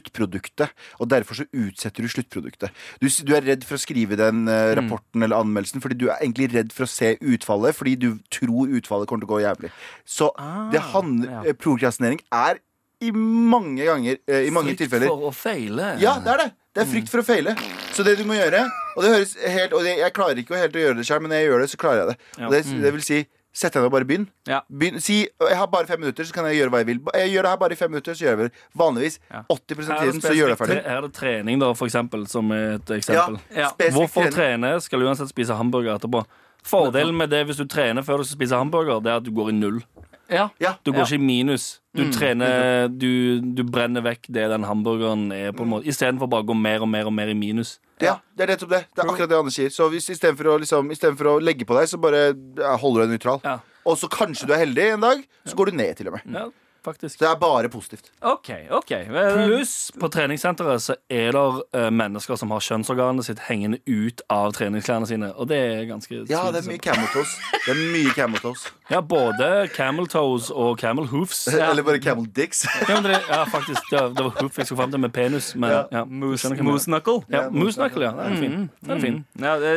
[0.00, 0.68] sluttproduktet.
[1.00, 2.70] Og derfor så utsetter du sluttproduktet.
[3.00, 6.06] Du, s- du er redd for å skrive den eh, rapporten eller anmeldelsen fordi du
[6.10, 9.42] er egentlig redd for å se utfallet fordi du tror utfallet kommer til å gå
[9.44, 9.70] jævlig.
[10.04, 10.30] Så
[10.72, 11.42] det handler, ja.
[11.50, 12.60] eh, prokrastinering er
[13.04, 15.98] i mange ganger eh, I mange Frykt tilfeller for å feile.
[16.00, 16.52] ja, det er det.
[16.76, 17.56] Det er frykt for å feile.
[17.96, 20.76] Så det du må gjøre Og det høres helt Og det, jeg klarer ikke helt
[20.76, 22.16] å gjøre det sjøl, men når jeg gjør det, så klarer jeg det.
[22.44, 23.22] Og det, det vil si
[23.56, 24.24] Sett deg ned og bare begynn.
[24.44, 24.58] Ja.
[24.68, 25.00] begynn.
[25.00, 26.98] Si jeg har bare fem minutter, så kan jeg gjøre hva jeg vil.
[27.16, 28.64] Jeg gjør det her bare i fem minutter, så gjør jeg det.
[28.76, 30.76] Vanligvis 80 av tiden så gjør jeg ferdig.
[30.84, 33.38] her er det trening, da, for eksempel, som et eksempel.
[33.48, 33.70] Ja.
[33.70, 33.90] ja.
[33.94, 34.34] Hvorfor trening.
[34.36, 36.26] trene skal du uansett spise hamburger etterpå.
[36.66, 39.32] Fordelen med det hvis du trener før du skal spise hamburger, Det er at du
[39.32, 39.80] går i null.
[40.28, 40.48] Ja.
[40.58, 40.74] Ja.
[40.84, 41.06] Du går Ja.
[41.06, 41.80] ikke i minus.
[41.96, 46.44] Du trener Du, du brenner vekk det den hamburgeren er, på en måte istedenfor bare
[46.44, 47.78] å gå mer og mer og mer i minus.
[48.02, 48.82] Ja, det er nettopp det.
[48.92, 49.72] Det er akkurat det Anders sier.
[49.72, 53.06] Så hvis istedenfor å, liksom, for å legge på deg, så bare ja, holder du
[53.06, 53.40] deg nøytral.
[53.44, 53.58] Ja.
[53.86, 56.26] Og så kanskje du er heldig en dag, så går du ned til og med.
[56.34, 56.46] Ja,
[56.84, 57.16] faktisk.
[57.16, 58.10] Så det er bare positivt.
[58.20, 58.50] OK.
[58.70, 63.80] ok Eh, Pluss på treningssenteret så er det uh, mennesker som har kjønnsorganet sitt hengende
[63.86, 65.32] ut av treningsklærne sine.
[65.38, 67.06] Og det er ganske Ja, det er mye camel.
[67.14, 68.68] Det er mye toes.
[68.86, 71.40] Ja, både camel toes og camel hoofs.
[71.54, 72.62] Eller bare camel dicks.
[72.86, 73.88] Ja, det, ja faktisk.
[73.90, 75.48] Det var, det var hoof jeg skulle fram til med penis.
[75.58, 75.80] Men, ja.
[75.90, 76.02] Ja.
[76.06, 77.16] Moose, moose knuckle.
[77.32, 78.12] Ja, Moose knuckle, ja.
[78.14, 78.68] Den er fin.
[78.86, 79.18] Den er fin.
[79.42, 79.72] Ja, det,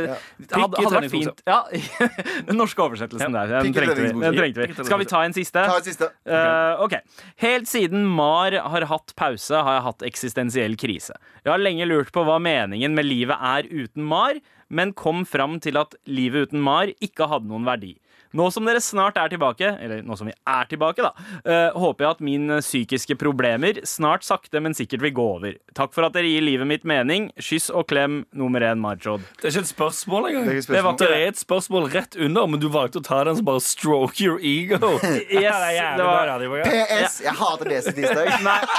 [0.53, 1.57] hadde, hadde vært fint Ja,
[2.51, 3.55] Den norske oversettelsen der.
[3.55, 4.11] Den trengte, vi.
[4.13, 4.85] den trengte vi.
[4.91, 5.63] Skal vi ta en siste?
[5.71, 6.11] Ta en siste.
[6.29, 6.99] Uh, ok.
[7.41, 11.17] Helt siden Mar har hatt pause, har jeg hatt eksistensiell krise.
[11.41, 14.37] Jeg har lenge lurt på hva meningen med livet er uten Mar,
[14.69, 17.95] men kom fram til at livet uten Mar ikke hadde noen verdi.
[18.37, 21.11] Nå som dere snart er tilbake, eller nå som vi er tilbake, da,
[21.45, 25.55] eh, håper jeg at mine psykiske problemer snart sakte, men sikkert vil gå over.
[25.73, 27.31] Takk for at dere gir livet mitt mening.
[27.41, 29.25] Kyss og klem nummer én, Marjod.
[29.41, 30.45] Det er ikke et spørsmål engang.
[30.45, 30.75] Det er spørsmål.
[30.77, 30.93] Det var.
[30.99, 34.21] Det er et spørsmål rett under, men du valgte å ta den som bare stroke
[34.21, 34.99] your ego.
[35.29, 37.21] Yes, det var, PS.
[37.23, 38.41] Jeg hater Besi tirsdag.
[38.43, 38.59] Nei.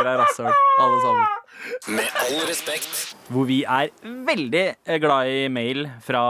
[0.00, 1.39] Dere er rasshøl, alle sammen.
[1.88, 3.16] Med all respekt.
[3.30, 3.90] Hvor vi er
[4.26, 6.22] veldig eh, glad i mail fra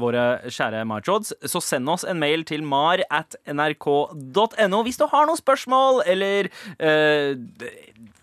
[0.00, 1.32] våre kjære Marchods.
[1.46, 6.50] Så send oss en mail til mar at nrk.no hvis du har noen spørsmål eller
[6.78, 7.36] øh,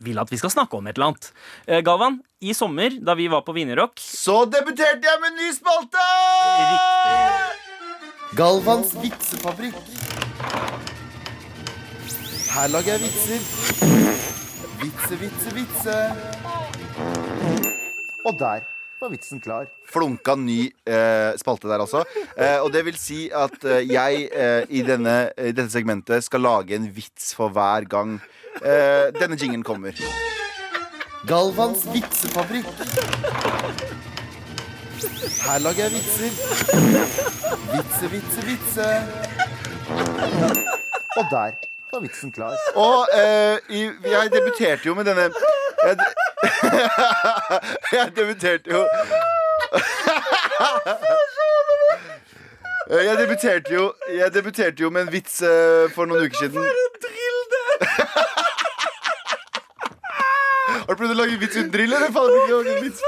[0.06, 1.30] vil at vi skal snakke om et eller annet.
[1.68, 5.52] Eh, Galvan, i sommer, da vi var på Wienerrock Så debuterte jeg med en ny
[5.56, 6.08] spalte!
[8.36, 9.78] Galvans vitsefabrikk.
[12.56, 14.45] Her lager jeg vitser.
[14.82, 15.96] Vitse, vitse, vitse.
[18.26, 18.64] Og der
[19.02, 19.68] var vitsen klar.
[19.92, 22.04] Flunka ny eh, spalte der, altså.
[22.38, 26.44] Eh, og det vil si at eh, jeg eh, i, denne, i dette segmentet skal
[26.46, 28.18] lage en vits for hver gang
[28.62, 29.94] eh, denne jingen kommer.
[31.30, 32.68] Galvans vitsefabrikk.
[35.46, 36.32] Her lager jeg vitser.
[37.76, 38.90] Vitse, vitse, vitse.
[41.16, 41.56] Og der
[41.96, 42.56] var vitsen klar.
[42.76, 45.22] Og eh, i, jeg debuterte jo med denne
[45.86, 45.98] Jeg,
[47.98, 48.88] jeg debuterte jo
[53.06, 56.64] Jeg debuterte jo Jeg debuterte jo med en vits eh, for noen uker siden.
[60.86, 62.12] Har du prøvd å lage vits uten drill, eller?
[62.14, 63.02] Faen, ikke en vits.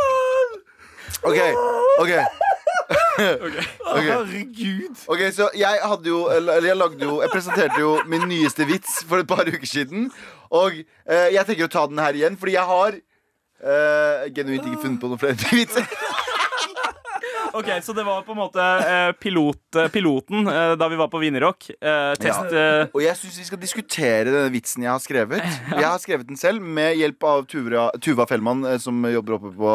[1.28, 1.40] OK.
[2.02, 2.47] ok
[3.18, 3.56] Ok.
[3.84, 5.00] Herregud.
[5.12, 9.02] Ok, så jeg hadde jo Eller jeg lagde jo Jeg presenterte jo min nyeste vits
[9.10, 10.12] for et par uker siden.
[10.54, 14.84] Og eh, jeg tenker å ta den her igjen, fordi jeg har eh, genuint ikke
[14.86, 15.90] funnet på noen flere vitser.
[17.58, 21.08] Ok, Så det var på en måte eh, pilot, eh, piloten eh, da vi var
[21.10, 21.70] på Wienerrock.
[21.74, 22.86] Eh, test ja.
[22.92, 25.42] Og jeg syns vi skal diskutere denne vitsen jeg har skrevet.
[25.78, 29.74] Jeg har skrevet den selv med hjelp av Tuva, Tuva Fellmann, som jobber oppe på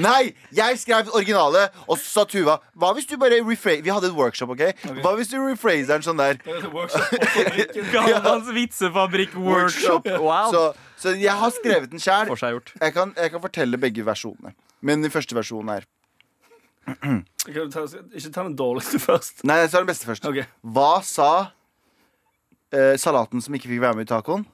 [0.00, 0.32] Nei!
[0.54, 4.16] Jeg skrev originale, og så sa Tuva Hva hvis du bare rephrase Vi hadde et
[4.16, 4.64] workshop, OK?
[5.02, 6.40] Hva hvis du rephraser den sånn der?
[7.92, 10.08] Galvans vitsefabrikk-workshop.
[10.22, 10.52] Wow.
[10.52, 10.64] Så,
[11.00, 12.32] så jeg har skrevet den sjæl.
[12.32, 14.54] Jeg jeg kan fortelle begge versjonene.
[14.82, 15.88] Men den første versjonen er
[16.86, 19.44] ta, ikke ta den dårligste først.
[19.48, 20.26] Nei, jeg tar den beste først.
[20.28, 20.42] Ok.
[20.74, 21.30] Hva sa
[22.74, 24.46] eh, salaten som ikke fikk være med i tacoen?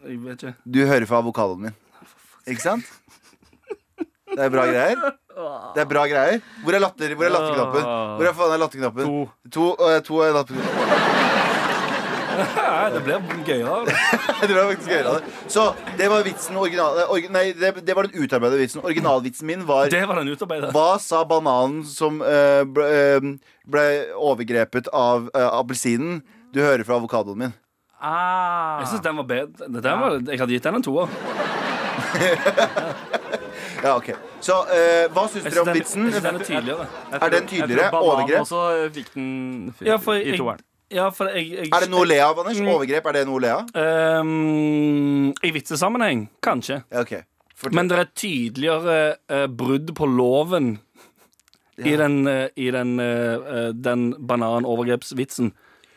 [0.00, 0.54] Jeg vet ikke.
[0.64, 1.78] Du hører fra avokadoen min.
[2.48, 2.86] Ikke sant?
[4.30, 5.00] Det er bra greier.
[5.74, 6.42] Det er bra greier.
[6.64, 7.88] Hvor er, latter, hvor er latterknappen?
[8.20, 9.10] Hvor er faen er latterknappen?
[9.10, 9.50] To.
[9.56, 11.19] To, øh, to er latterknappen.
[12.40, 13.94] Nei, det blir gøyere.
[14.40, 15.14] Det ble faktisk gøyere.
[15.52, 15.64] Så
[15.98, 18.82] det var vitsen original, orgi, Nei, det, det var den utarbeidede vitsen.
[18.86, 20.72] Originalvitsen min var Det var den utarbeidede.
[20.76, 22.86] Hva sa bananen som uh, ble,
[23.20, 23.30] uh,
[23.70, 23.86] ble
[24.16, 26.22] overgrepet av uh, appelsinen?
[26.54, 27.52] Du hører fra avokadoen min.
[28.00, 28.80] Ah.
[28.80, 29.68] Jeg synes den var bedre.
[29.68, 31.08] Den var, jeg hadde gitt den en toer.
[33.80, 34.10] Ja, ok
[34.44, 35.72] Så uh, hva syns dere om vitsen?
[35.72, 36.02] den, vitsen?
[36.04, 36.86] jeg synes den er tydeligere.
[37.12, 38.00] Jeg Er den tydeligere?
[38.00, 38.40] Overgrep?
[38.40, 39.28] også fikk den
[39.86, 40.60] Ja, for i toeren.
[40.90, 42.58] Ja, jeg, jeg Er det noe å le av, Anders?
[42.60, 42.68] Mm.
[42.74, 43.70] Overgrep, er det noe å le av?
[44.20, 46.82] Um, I vitsesammenheng, kanskje.
[46.90, 47.20] Ja, ok
[47.76, 48.98] Men det er tydeligere
[49.30, 50.78] uh, brudd på loven
[51.80, 55.52] i den, uh, i den, eh, eh, den bananovergrepsvitsen.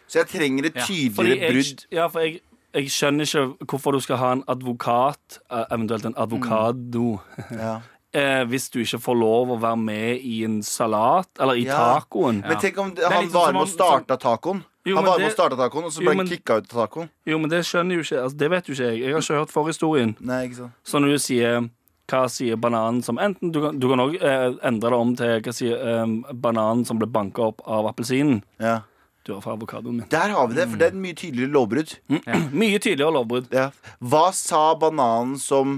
[0.08, 1.82] Så jeg trenger et tydeligere brudd.
[1.91, 2.38] ja, for jeg,
[2.74, 7.20] jeg skjønner ikke hvorfor du skal ha en advokat, eh, eventuelt en advokado,
[7.52, 7.74] Ja.
[8.16, 11.80] eh, hvis du ikke får lov å være med i en salat, eller i Ja.
[12.00, 12.44] tacoen.
[12.48, 14.64] Men tenk om han var med og starta tacoen.
[14.84, 16.68] Jo, Han men var med og starta tacoen, og så Jo, ble han kicka ut
[16.74, 17.10] av tacoen.
[17.30, 19.00] Jo, men det skjønner jo ikke altså, Det vet jo ikke jeg.
[19.00, 20.16] Jeg har ikke hørt forhistorien.
[20.20, 21.70] Nei, ikke sant Så når du sier
[22.12, 25.80] hva sier bananen som Enten du kan, òg eh, endre det om til hva sier
[25.80, 28.42] eh, bananen som ble banka opp av appelsinen.
[28.60, 28.82] Ja.
[29.24, 30.08] Du har fra avokadoen min.
[30.12, 31.94] Der har vi det, for det er et mye tydeligere lovbrudd.
[32.52, 33.48] Mye tydeligere lovbrudd.
[33.56, 33.70] Ja.
[34.04, 35.78] Hva sa bananen som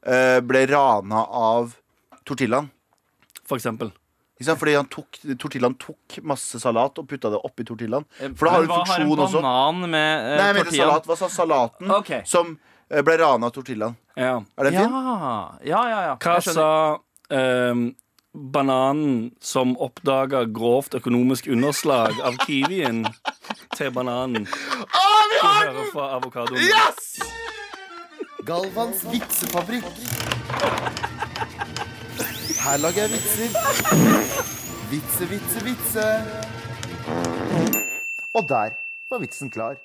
[0.00, 1.74] eh, ble rana av
[2.24, 2.70] tortillaen?
[3.44, 3.92] For eksempel.
[4.36, 4.60] Ikke sant?
[4.60, 8.04] Fordi han tok, tortillaen tok masse salat og putta det oppi tortillaen.
[8.36, 9.40] For da har du funksjon også.
[9.40, 11.08] hva har en banan med uh, Nei, jeg salat.
[11.08, 12.20] Hva sa salaten okay.
[12.28, 12.52] som
[12.90, 13.96] eh, ble rana av tortillaen?
[14.16, 14.42] Ja.
[14.60, 14.98] Er den fin?
[15.00, 16.02] Ja, ja, ja.
[16.10, 16.18] ja.
[16.20, 16.68] Hva sa
[17.32, 17.80] eh,
[18.36, 23.06] bananen som oppdaga grovt økonomisk underslag av kiwien
[23.72, 24.44] til bananen?
[24.84, 26.60] Å, vi fra avokadoen.
[26.60, 26.76] min.
[26.76, 27.16] Yes!
[28.46, 31.15] Galvans vitsefabrikk.
[32.66, 33.52] Her lager jeg vitser.
[34.90, 36.06] Vitse, vitse, vitse.
[38.36, 38.74] Og der
[39.10, 39.76] var vitsen klar.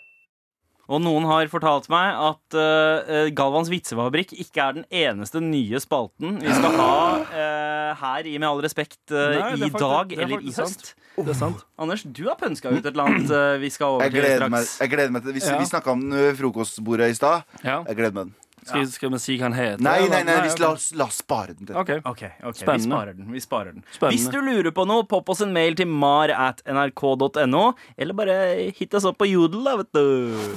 [0.92, 6.40] Og noen har fortalt meg at uh, Galvans vitsefabrikk ikke er den eneste nye spalten
[6.42, 10.26] vi skal ha uh, her i Med all respekt uh, Nei, i faktisk- dag er
[10.26, 10.92] eller i høst.
[11.16, 11.24] Oh.
[11.28, 11.64] Det er sant.
[11.80, 14.68] Anders, du har pønska ut et eller annet vi skal over Jeg til gleder meg,
[14.82, 15.58] jeg gleder meg til Vi, Ja.
[15.62, 16.06] vi snakka om
[16.40, 17.46] frokostbordet i stad.
[17.62, 17.84] Ja.
[17.88, 18.36] Jeg gleder meg den.
[18.62, 19.82] Skal, skal vi si hva han heter?
[19.82, 22.02] Nei, nei, nei, vi, la, oss, la oss spare den Okay.
[22.06, 22.24] OK.
[22.46, 22.78] Ok, Spennende.
[22.82, 23.32] Vi sparer den.
[23.34, 26.62] vi sparer den Hvis du lurer på noe, popp oss en mail til mar at
[26.70, 27.64] nrk.no,
[27.98, 28.36] eller bare
[28.78, 30.04] hit oss opp på Jodel, da, vet du.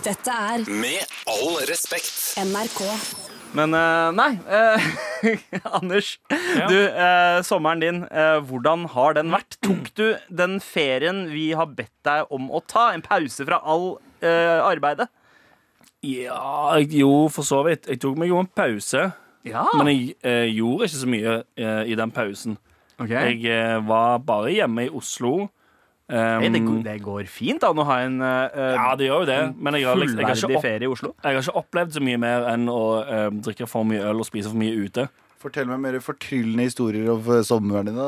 [0.04, 2.34] Dette er Med all respekt.
[2.44, 2.82] NRK.
[3.54, 4.86] Men eh, nei, eh,
[5.78, 6.16] Anders.
[6.68, 8.00] Du, eh, sommeren din,
[8.50, 9.56] hvordan har den vært?
[9.64, 12.90] Tok du den ferien vi har bedt deg om å ta?
[12.92, 13.94] En pause fra all
[14.24, 15.08] arbeidet?
[16.04, 17.88] Ja, jo, for så vidt.
[17.88, 19.08] Jeg tok meg jo en pause.
[19.44, 19.64] Ja.
[19.76, 22.56] Men jeg eh, gjorde ikke så mye eh, i den pausen.
[23.00, 23.34] Okay.
[23.34, 25.48] Jeg eh, var bare hjemme i Oslo.
[26.04, 29.22] Um, Hey, det, går, det går fint an å ha en eh, ja, det gjør
[29.22, 29.38] jo det.
[29.56, 31.10] Men jeg har, liksom, jeg, har fullverdig ikke opp, ferie i Oslo.
[31.16, 34.28] jeg har ikke opplevd så mye mer enn å eh, drikke for mye øl og
[34.28, 35.06] spise for mye ute.
[35.44, 38.06] Fortell meg mer fortryllende historier om eh, sommeren din, da,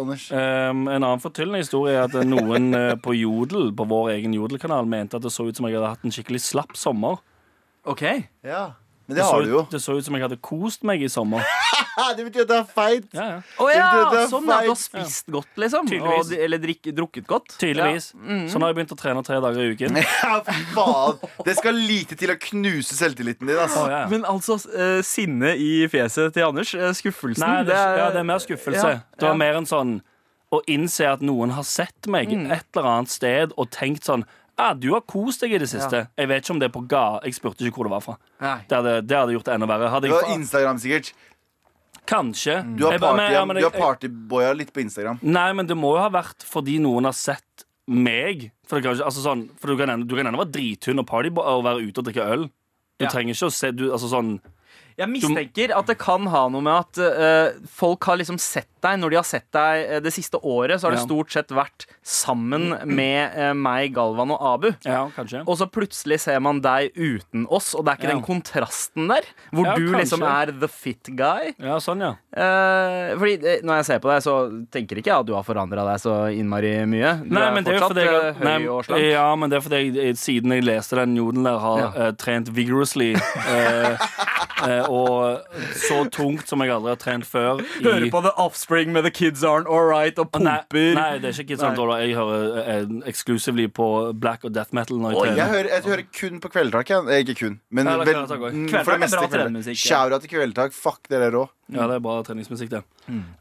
[0.00, 0.30] Anders.
[0.32, 4.88] Um, en annen fortryllende historie er at noen eh, på Jodel, på vår egen Jodel-kanal,
[4.88, 7.20] mente at det så ut som jeg hadde hatt en skikkelig slapp sommer.
[7.82, 8.06] Ok
[8.46, 8.70] Ja,
[9.08, 9.60] Men det så, har du jo.
[9.64, 11.42] ut- det så ut som jeg hadde kost meg i sommer.
[12.16, 13.04] Det betyr at det er feit.
[13.12, 13.40] Ja, ja.
[13.60, 15.90] Å ja, Det at det er sånn ja, du har spist godt, liksom?
[16.08, 17.52] Og, eller drikk, drukket godt?
[17.60, 18.06] Tydeligvis.
[18.48, 19.98] Så nå har jeg begynt å trene tre dager i uken.
[20.24, 20.38] Ja,
[20.72, 21.18] faen.
[21.44, 23.60] Det skal lite til å knuse selvtilliten din.
[23.60, 23.82] Altså.
[23.84, 24.00] Oh, Ja.
[24.08, 28.22] Men altså, uh, sinne i fjeset til Anders, Uh, skuffelsen Nei, det, er- ja, det
[28.24, 28.94] er mer skuffelse.
[28.96, 29.40] Ja, Det var ja.
[29.44, 29.92] mer en sånn
[30.52, 34.24] å innse at noen har sett meg et eller annet sted og tenkt sånn
[34.58, 36.08] ah, du har kost deg i det siste.
[36.18, 37.20] Jeg vet ikke om det er på ga.
[37.24, 38.16] Jeg spurte ikke hvor det var fra.
[38.40, 38.58] Nei.
[38.68, 39.90] Det hadde, det hadde gjort det enda verre.
[39.90, 41.12] Hadde Det var Instagram, sikkert.
[42.06, 42.56] kanskje.
[42.76, 45.18] Du har, partyboya party, litt på Instagram.
[45.22, 48.50] Nei, men det må jo ha vært fordi noen har sett meg.
[48.66, 51.06] For, det kan altså sånn, for du kan ende du kan ende være drithund og
[51.08, 52.48] party og være ute og drikke øl.
[53.00, 53.10] Du Ja.
[53.10, 54.40] trenger ikke å se du, altså sånn,
[54.98, 58.98] Jeg mistenker at det kan ha noe med at uh, folk har liksom sett deg
[58.98, 61.84] Når de har sett deg eh, det siste året, så har det stort sett vært
[62.02, 64.72] sammen med uh, meg, Galvan og Abu.
[64.82, 65.44] Ja, kanskje.
[65.46, 68.14] Og så plutselig ser man deg uten oss, og det er ikke Ja.
[68.16, 69.28] den kontrasten der.
[69.54, 71.52] Hvor Ja, du liksom er the fit guy.
[71.62, 72.10] Ja, sånn, ja.
[72.34, 74.34] uh, fordi Når jeg ser på deg, så
[74.74, 77.14] tenker ikke jeg at du har forandra deg så innmari mye.
[77.22, 79.06] Du Nei, men det er jo fortsatt fordi jeg, høy og slank.
[79.12, 82.10] ja, men det er fordi jeg, siden jeg leste den joden der, har Ja.
[82.18, 83.12] trent vigorously.
[83.14, 83.96] eh,
[84.88, 85.42] og
[85.78, 87.60] så tungt som jeg aldri har trent før.
[87.60, 90.94] i- Hører på The Offspring med The Kids Aren't Alright og pumper.
[90.94, 92.08] nei, det er ikke Kids Aren't Alright.
[92.08, 96.04] Jeg hører eh, exclusively på black og death metal når jeg jeg, hører, jeg hører
[96.20, 96.88] kun på Kveldtak.
[96.88, 97.08] jeg.
[97.08, 100.10] Eh, Ikke kun, men Eller vel, mm, for det meste Kveldtak.
[100.12, 100.18] Ja.
[100.18, 100.72] Til Kveldtak.
[100.72, 101.48] Fuck, dere er rå.
[101.72, 102.82] Ja, det er bra treningsmusikk, det.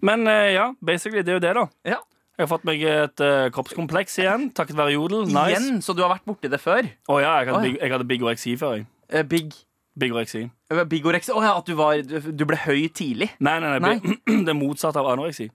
[0.02, 1.68] Men eh, ja, basically, det er jo det, da.
[1.86, 1.98] Ja.
[2.40, 5.28] Jeg har fått meg et uh, kroppskompleks igjen, takket være jodel.
[5.28, 5.52] Nice.
[5.52, 6.88] Igjen, så du har vært borti det før?
[7.12, 7.68] Å ja, jeg hadde, oh, ja.
[7.68, 8.74] big, jeg hadde bigoreksi før.
[8.80, 8.88] Jeg.
[9.14, 9.52] Uh, Big
[9.96, 10.46] Bigoreksi.
[10.70, 10.90] Bigoreksi?
[10.90, 11.30] Bigorex.
[11.34, 13.32] Å ja, at du, var, du, ble høy tidlig?
[13.44, 14.18] Nei, nei, nei, nei.
[14.46, 15.50] det er motsatt av anoreksi.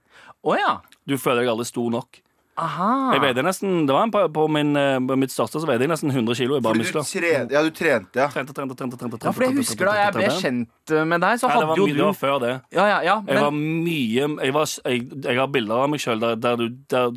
[0.47, 0.77] Å ja.
[1.09, 2.21] Du føler deg aldri stor nok.
[2.57, 3.13] Aha.
[3.13, 5.85] Jeg veide nesten, det var en på, på, min, eh, på mitt største så veide
[5.85, 7.05] jeg nesten 100 kilo i bare muskler.
[7.05, 8.31] tren, ja, du trente, ja.
[8.33, 11.05] Trente, trente, trente, trente, trente, Ja, for jeg trente, husker da jeg ble kjent eh,
[11.05, 12.55] med deg, så hadde jo du det var før det.
[12.73, 16.25] Ja, ja, ja, Jeg var mye Jeg, var, jeg, jeg har bilder av meg sjøl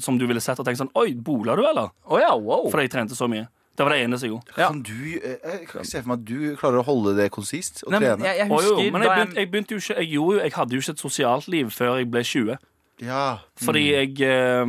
[0.04, 1.96] som du ville sett og tenkt sånn Oi, bola du, eller?
[2.10, 2.68] Oh, ja, wow.
[2.68, 3.48] Fordi jeg trente så mye.
[3.80, 4.54] Det var det eneste jeg gjorde.
[4.60, 4.66] Ja.
[4.68, 7.30] Kan du, eh, jeg kan ikke se for meg at du klarer å holde det
[7.32, 8.26] konsist og Nei, men trene.
[8.28, 10.44] jeg, jeg Å, jo, men jeg da begynte, jeg begynte jo ikke jeg, gjorde, jo-
[10.44, 12.58] jeg hadde jo ikke et sosialt liv før jeg ble 20.
[13.00, 13.22] Ja.
[13.64, 14.66] Fordi jeg eh,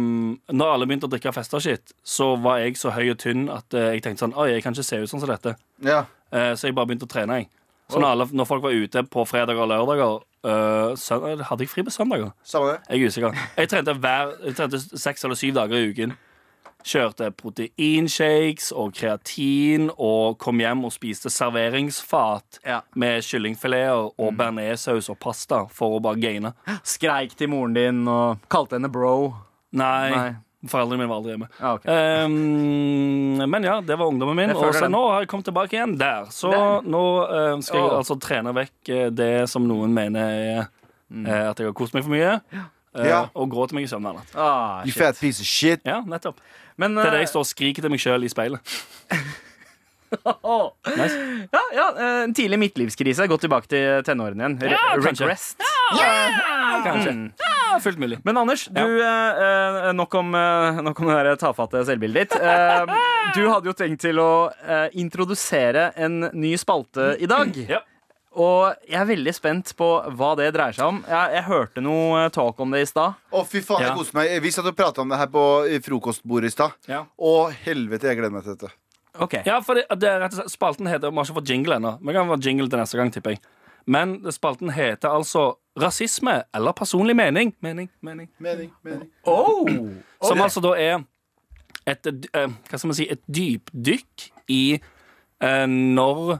[0.54, 3.88] Når alle begynte å drikke festa-shit, så var jeg så høy og tynn at eh,
[3.96, 5.56] jeg tenkte sånn Oi, jeg kan ikke se ut sånn som dette.
[5.82, 6.04] ja.
[6.30, 7.48] Eh, så jeg bare begynte å trene, jeg.
[7.90, 11.72] Så når, alle, når folk var ute på fredager og lørdager eh, søn- Hadde jeg
[11.72, 12.30] fri på søndager?
[12.46, 12.76] Samme det.
[12.86, 13.40] Jeg er usikker.
[13.58, 16.14] Jeg trente, hver, jeg trente seks eller syv dager i uken.
[16.86, 22.80] Kjørte proteinshakes og kreatin og kom hjem og spiste serveringsfat Ja.
[22.94, 26.52] med kyllingfileter og bearnéssaus og pasta for å bare gaine.
[26.82, 29.34] skreik til moren din og kalte henne bro.
[29.72, 30.34] Nei, Nei.
[30.66, 31.48] foreldrene mine var aldri hjemme.
[31.60, 32.24] Ah, okay.
[32.24, 34.50] um, men ja, det var ungdommen min.
[34.56, 36.26] Og så nå har jeg kommet tilbake igjen der.
[36.30, 36.90] Så den.
[36.90, 40.60] nå uh, skal jeg altså trene vekk eh, det som noen mener er
[41.26, 42.40] eh, at jeg har kost meg for mye.
[42.96, 43.28] Ja.
[43.38, 44.32] Og gråte meg i søvn hver natt.
[44.34, 45.80] Ah, You fat piece of shit.
[45.86, 46.40] Ja, nettopp.
[46.78, 48.60] Men er det eh, jeg står og skriker til meg sjøl i speilet.
[50.10, 51.14] Nice.
[51.54, 53.26] Ja, ja, eh, en tidlig midtlivskrise.
[53.30, 54.56] Gå tilbake til tenårene igjen.
[54.64, 55.62] Re Ja, regressed.
[56.84, 57.12] Kanskje.
[57.14, 57.28] Mm.
[57.38, 58.18] Ja, fullt mulig.
[58.24, 62.40] Men Anders, du, eh, eh, nok, om, eh, nok om det der tafatte selvbildet ditt.
[62.42, 62.94] Eh,
[63.36, 67.54] du hadde jo tenkt til å eh, introdusere en ny spalte i dag.
[67.70, 67.82] Ja.
[68.40, 69.86] Og jeg er veldig spent på
[70.16, 71.00] hva det dreier seg om.
[71.08, 73.18] Jeg, jeg hørte noe eh, talk om det i stad.
[73.34, 73.96] Å, fy faen, jeg Ja.
[73.98, 74.34] koser meg.
[74.44, 75.44] Vi satt og prata om det her på
[75.84, 76.76] frokostbordet i stad.
[76.88, 77.02] Ja.
[77.18, 77.32] Å,
[77.66, 78.70] helvete, jeg gleder meg til dette.
[79.20, 79.34] Ok.
[79.44, 81.76] Ja, for det, det er rett og slett, Spalten heter Vi har ikke fått jingle
[81.80, 81.96] ennå.
[82.06, 83.42] Vi kan få jingle til neste gang, tipper jeg.
[83.90, 85.48] Men spalten heter altså
[85.80, 87.50] Rasisme eller personlig mening.
[87.64, 88.28] Mening, mening.
[88.38, 89.08] Mening, mening.
[89.26, 89.66] Oh,
[90.28, 91.02] Som altså da er
[91.88, 96.38] et, eh, hva skal man si, et dypdykk i eh, når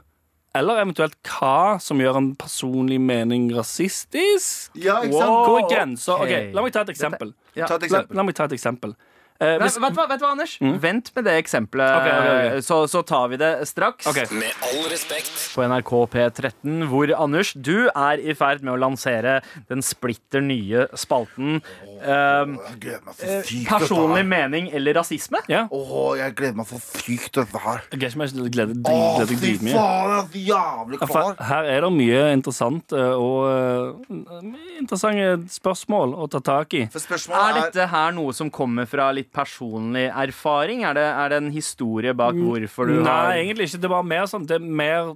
[0.57, 4.73] eller eventuelt hva som gjør en personlig mening rasistisk.
[4.75, 5.29] Ja, ikke sant?
[5.31, 5.45] Wow.
[5.47, 6.17] Hvor er grensa?
[6.19, 6.47] Okay.
[6.49, 7.33] Ok, La meg ta et eksempel.
[7.55, 7.67] Ja.
[7.67, 8.17] Ta et La, eksempel.
[8.19, 8.95] la meg ta et eksempel.
[9.41, 10.51] Eh, Nei, vet, du hva, vet du hva, Anders?
[10.83, 12.61] Vent med det eksempelet, okay, okay, okay.
[12.67, 14.05] Så, så tar vi det straks.
[14.37, 15.31] Med all respekt.
[15.55, 19.39] På NRK P13, hvor Anders, du er i ferd med å lansere
[19.71, 25.41] den splitter nye spalten Jeg meg eh, for sykt Personlig mening eller rasisme.
[25.49, 25.63] ja.
[25.71, 27.81] Å, jeg gleder meg for sykt dette her.
[27.89, 29.73] Jeg gleder meg gleder, Å, gleder, fy gleder dritmye.
[29.73, 31.33] faen, jeg er så jævlig klar.
[31.49, 36.85] Her er det mye interessant eh, og uh, interessante spørsmål å ta tak i.
[36.93, 40.83] For Er er dette her noe som kommer fra litt personlig erfaring?
[40.87, 43.79] Er det, er det en historie bak hvorfor du Nei, har egentlig ikke.
[43.81, 45.13] Det er bare mer sånn Det er mer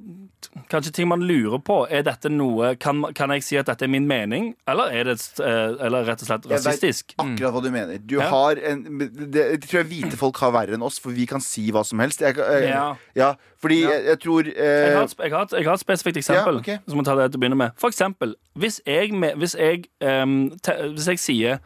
[0.71, 1.79] Kanskje ting man lurer på.
[1.89, 5.15] Er dette noe Kan, kan jeg si at dette er min mening, eller er det
[5.41, 7.15] eh, Eller rett og slett Jeg vet rasistisk?
[7.17, 7.97] akkurat hva du mener.
[7.99, 8.29] Du Ja.
[8.29, 11.41] har en det, Jeg tror jeg hvite folk har verre enn oss, for vi kan
[11.43, 12.21] si hva som helst.
[12.21, 12.95] Jeg, jeg, Ja.
[13.15, 13.89] ja, fordi Ja.
[13.89, 16.53] jeg, jeg tror Jeg eh, har, et, jeg, har et, jeg har et spesifikt eksempel.
[16.55, 16.77] Ja, okay.
[16.87, 20.51] Som jeg tar det til å begynne med For eksempel, hvis jeg, hvis jeg, um,
[20.63, 21.59] te, hvis jeg sier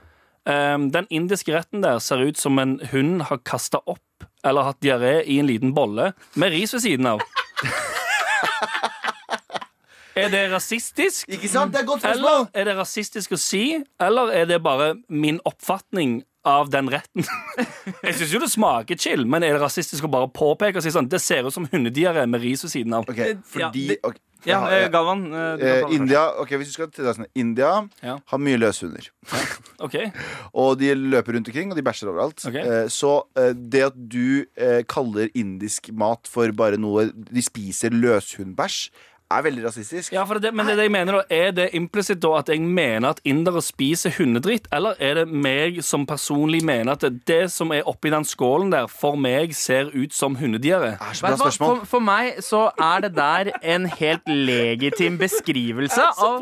[0.46, 4.00] Den indiske retten der ser ut som en hund har kasta opp
[4.44, 7.20] eller hatt diaré i en liten bolle med ris ved siden av.
[10.20, 11.30] Er det rasistisk?
[11.32, 11.72] Ikke sant?
[11.72, 13.62] Det er godt Eller er det rasistisk å si,
[14.04, 16.18] eller er det bare min oppfatning
[16.50, 17.24] av den retten?
[18.04, 20.92] Jeg syns jo det smaker chill, men er det rasistisk å bare påpeke og si
[20.92, 23.08] sånn Det ser ut som hundediaré med ris ved siden av.
[23.08, 23.22] Ok,
[23.54, 24.18] fordi det- ok,
[24.48, 25.26] Ja, eh, Galvan.
[25.34, 27.72] eh, du kan eh, den India, ok, hvis du skal til deg sånn India
[28.06, 28.18] Ja.
[28.32, 29.10] har mye løshunder.
[29.84, 29.98] OK.
[30.64, 32.46] Og de løper rundt omkring, og de bæsjer overalt.
[32.48, 32.56] Ok.
[32.56, 37.92] Eh, så eh, det at du eh, kaller indisk mat for bare noe De spiser
[37.92, 38.90] løshundbæsj,
[39.32, 40.14] er veldig rasistisk.
[40.14, 42.50] Ja, for det, men det er det jeg mener da Er det implisitt da at
[42.50, 47.22] jeg mener at indere spiser hundedritt, eller er det meg som personlig mener at det,
[47.30, 50.96] det som er oppi den skålen der, for meg ser ut som hundediaré?
[51.60, 56.42] For, for meg så er det der en helt legitim beskrivelse av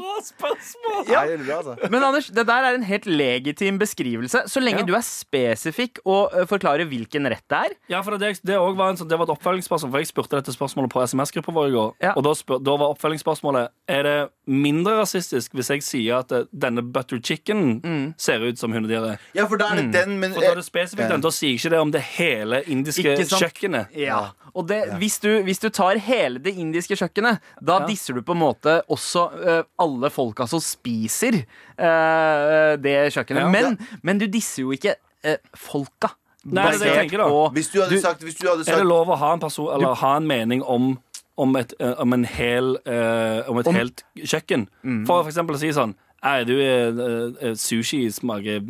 [1.08, 1.24] ja.
[1.58, 1.76] Altså.
[1.92, 4.86] Men Anders, det der er en helt legitim beskrivelse, så lenge Ja.
[4.86, 7.76] du er spesifikk og uh, forklarer hvilken rett det er.
[7.90, 10.54] Ja, for det, det, var en sånn, det var et oppfølgingsspørsmål, for jeg spurte dette
[10.54, 11.94] spørsmålet på SMS-gruppa vår i går.
[12.04, 12.14] Ja.
[12.16, 14.16] Og da, spør, da da var oppfølgingsspørsmålet Er det
[14.48, 19.18] mindre rasistisk hvis jeg sier at eh, denne butter chicken ser ut som hundedyret?
[19.36, 21.58] Ja, for da er det den, men For da er det spesifikt den, Da sier
[21.58, 23.94] ikke det om det hele indiske kjøkkenet.
[23.98, 24.22] Ja.
[24.58, 27.86] Og det, hvis, du, hvis du tar hele det indiske kjøkkenet, da Ja.
[27.90, 31.42] disser du på en måte også uh, alle folka som spiser
[31.78, 33.44] uh, det kjøkkenet.
[33.46, 33.52] Ja.
[33.54, 34.96] Men, men du disser jo ikke
[35.28, 36.14] uh, folka.
[36.48, 37.28] Nei, det er det jeg tenker da.
[37.58, 39.68] Hvis du hadde Du- sagt, hvis du hadde Er det lov å ha en, person,
[39.74, 40.94] eller ha en mening om
[41.38, 44.68] om et, eh, om en hel, uh, om et Om- helt kjøkken.
[45.06, 46.98] For for eksempel å si sånn Nei, du, er
[47.46, 48.64] eh, sushi smaker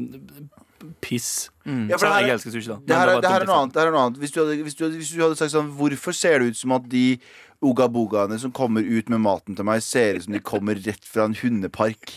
[1.01, 1.49] piss.
[1.65, 2.77] Ja, for det her- jeg elsker sushi, da.
[2.85, 3.73] Det her, det, det her er noe annet.
[3.73, 4.19] Det her er noe annet.
[4.19, 6.59] Hvis, du hadde, hvis, du hadde, hvis du hadde sagt sånn Hvorfor ser det ut
[6.59, 7.19] som at de
[7.57, 11.25] Oga-bogaene som kommer ut med maten til meg, ser ut som de kommer rett fra
[11.25, 12.11] en hundepark?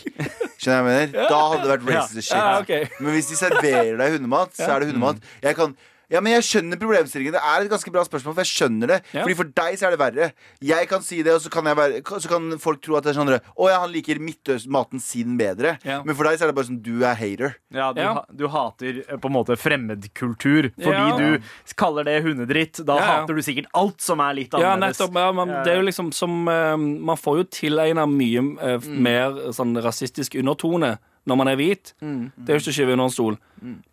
[0.61, 1.29] Skjønner jeg hva jeg mener?
[1.31, 2.25] Da hadde det vært racist ja.
[2.27, 2.35] shit.
[2.37, 2.85] Ja, okay.
[2.99, 5.23] Men hvis de serverer deg hundemat, så er det hundemat.
[5.41, 5.73] Jeg kan
[6.11, 7.33] ja, men jeg skjønner problemstillingen.
[7.37, 8.97] Det er et ganske bra spørsmål, for jeg skjønner det.
[9.15, 9.21] Ja.
[9.23, 10.27] Fordi For deg så er det verre.
[10.61, 13.13] Jeg kan si det, og så kan, jeg være, så kan folk tro at det
[13.15, 15.77] er sånn Å ja, han liker Midtøsten-maten sin bedre.
[15.87, 16.01] Ja.
[16.03, 17.55] Men for deg så er det bare sånn du er hater.
[17.71, 18.13] Ja, du, Ja.
[18.19, 21.17] ha- du hater eh, på en måte fremmedkultur fordi Ja.
[21.17, 21.41] du
[21.75, 22.83] kaller det hundedritt.
[22.85, 23.21] Da Ja, ja.
[23.21, 24.99] hater du sikkert alt som er litt Ja, annerledes.
[24.99, 25.15] nettopp.
[25.15, 29.31] Ja, man, det er jo liksom som uh, Man får jo tilegna mye uh, mer
[29.53, 30.97] sånn rasistisk undertone
[31.27, 31.93] når man er hvit.
[32.01, 33.35] Det er jo ikke å skyve under en stol.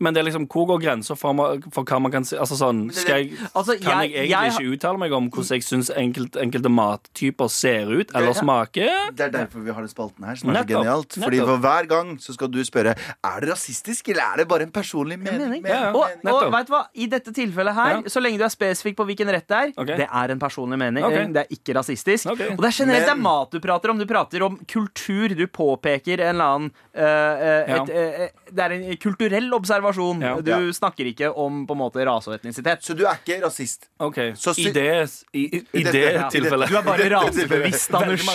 [0.00, 1.34] Men det er liksom hvor går grensa for,
[1.70, 4.52] for hva man kan si Altså sånn skal jeg, Altså, Kan jeg- jeg egentlig jeg-
[4.52, 9.10] ikke uttale meg om hvordan jeg syns enkelt, enkelte mattyper ser ut eller smaker?
[9.14, 11.12] Det er derfor vi har den spalten her, som er så genialt.
[11.18, 11.48] Fordi Nettopp.
[11.48, 14.70] for hver gang så skal du spørre Er det rasistisk, eller er det bare en
[14.72, 15.62] personlig mening.
[15.66, 15.92] Ja, ja.
[15.92, 16.84] Og, og vet du hva?
[16.94, 18.00] I dette tilfellet her, Ja.
[18.02, 19.96] så lenge du er spesifikk på hvilken rett det er, okay.
[19.96, 21.04] det er en personlig mening.
[21.04, 21.26] Okay.
[21.32, 22.26] Det er ikke rasistisk.
[22.32, 22.50] Okay.
[22.52, 23.98] Og det er generelt det er mat du prater om.
[23.98, 25.28] Du prater om kultur.
[25.36, 27.04] Du påpeker en eller annen eh,
[27.68, 27.82] Ja.
[27.82, 30.20] et, eh, Det er en kulturell observasjon.
[30.24, 30.34] Ja.
[30.40, 30.58] Du Ja.
[30.72, 32.82] snakker ikke om på en måte rase og etnisitet.
[32.86, 33.88] Så du er ikke rasist.
[34.00, 34.18] OK.
[34.38, 34.86] Så I det,
[35.34, 36.68] i, i, i dette- det ja, tilfellet.
[36.72, 38.26] Du er bare rasebevisst, Anders.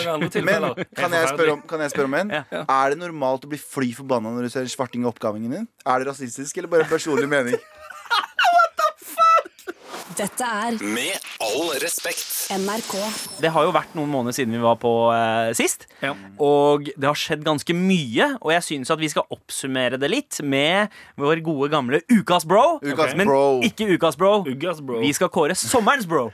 [0.43, 2.30] Men kan jeg, spørre om, kan jeg spørre om en?
[2.38, 2.43] Ja.
[2.67, 5.67] Er det normalt å bli fly forbanna når du ser en svarting i oppgaven din?
[5.86, 7.57] Er det rasistisk, eller bare en personlig mening?
[10.14, 12.28] Dette er Med all respekt.
[12.53, 12.93] NRK.
[13.41, 15.88] Det har jo vært noen måneder siden vi var på eh, sist.
[16.03, 16.11] Ja.
[16.43, 18.28] Og det har skjedd ganske mye.
[18.43, 22.78] Og jeg syns at vi skal oppsummere det litt med vår gode gamle Ukas bro.
[22.84, 23.45] Ukas Men bro.
[23.66, 24.34] ikke Ukas bro.
[24.43, 24.99] Uggas, bro.
[25.01, 26.28] Vi skal kåre sommerens bro.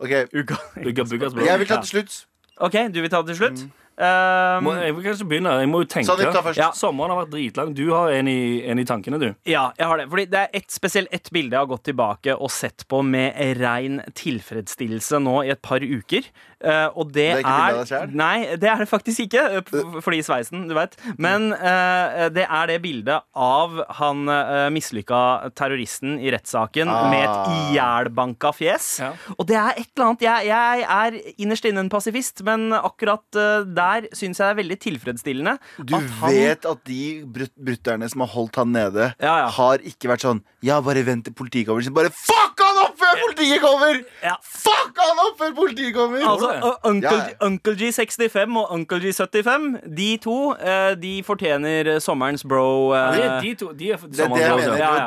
[0.00, 0.56] Ok, Uka.
[0.80, 1.44] Ugga, buggas, bro.
[1.44, 2.16] Jeg vil ta til slutt.
[2.60, 3.66] OK, du vil ta det til slutt?
[3.96, 5.52] Um, Må, jeg vil kanskje begynne.
[5.62, 6.52] Jeg må jo tenke.
[6.58, 6.66] Ja.
[6.76, 7.70] Sommeren har vært dritlang.
[7.76, 9.30] Du har en i, en i tankene, du.
[9.48, 10.08] ja, jeg har det.
[10.12, 13.32] Fordi det er et, spesielt ett bilde jeg har gått tilbake og sett på med
[13.60, 16.28] rein tilfredsstillelse nå i et par uker.
[16.60, 18.14] Uh, og det, Det er ikke av er deg selv?
[18.16, 19.42] Nei, det er det faktisk ikke.
[19.58, 20.96] eh, f- Fordi sveisen, du vet.
[21.20, 25.20] Men uh, det er det bildet av han uh, mislykka
[25.56, 27.08] terroristen i rettssaken Ah.
[27.10, 28.86] med et ihjelbanka fjes.
[29.02, 29.10] Ja.
[29.36, 33.36] Og det er et eller annet jeg, jeg er innerst inne en pasifist, men akkurat
[33.38, 35.56] eh, der syns jeg det er veldig tilfredsstillende.
[35.86, 39.48] Du at han- vet at de brut brutterne som har holdt han nede, Ja, ja.
[39.48, 41.90] har ikke vært sånn Ja, bare vent til politiet kommer.
[41.94, 44.00] Bare fuck han opp før politiet kommer!
[44.22, 44.34] Ja.
[44.42, 46.24] Fuck han opp før politiet kommer!
[46.26, 47.46] Altså, Uncle, Ja, ja.
[47.46, 52.92] Uncle G65 og Uncle G75, de to, eh, de fortjener eh, sommerens bro.
[52.92, 54.28] De, de to de er det er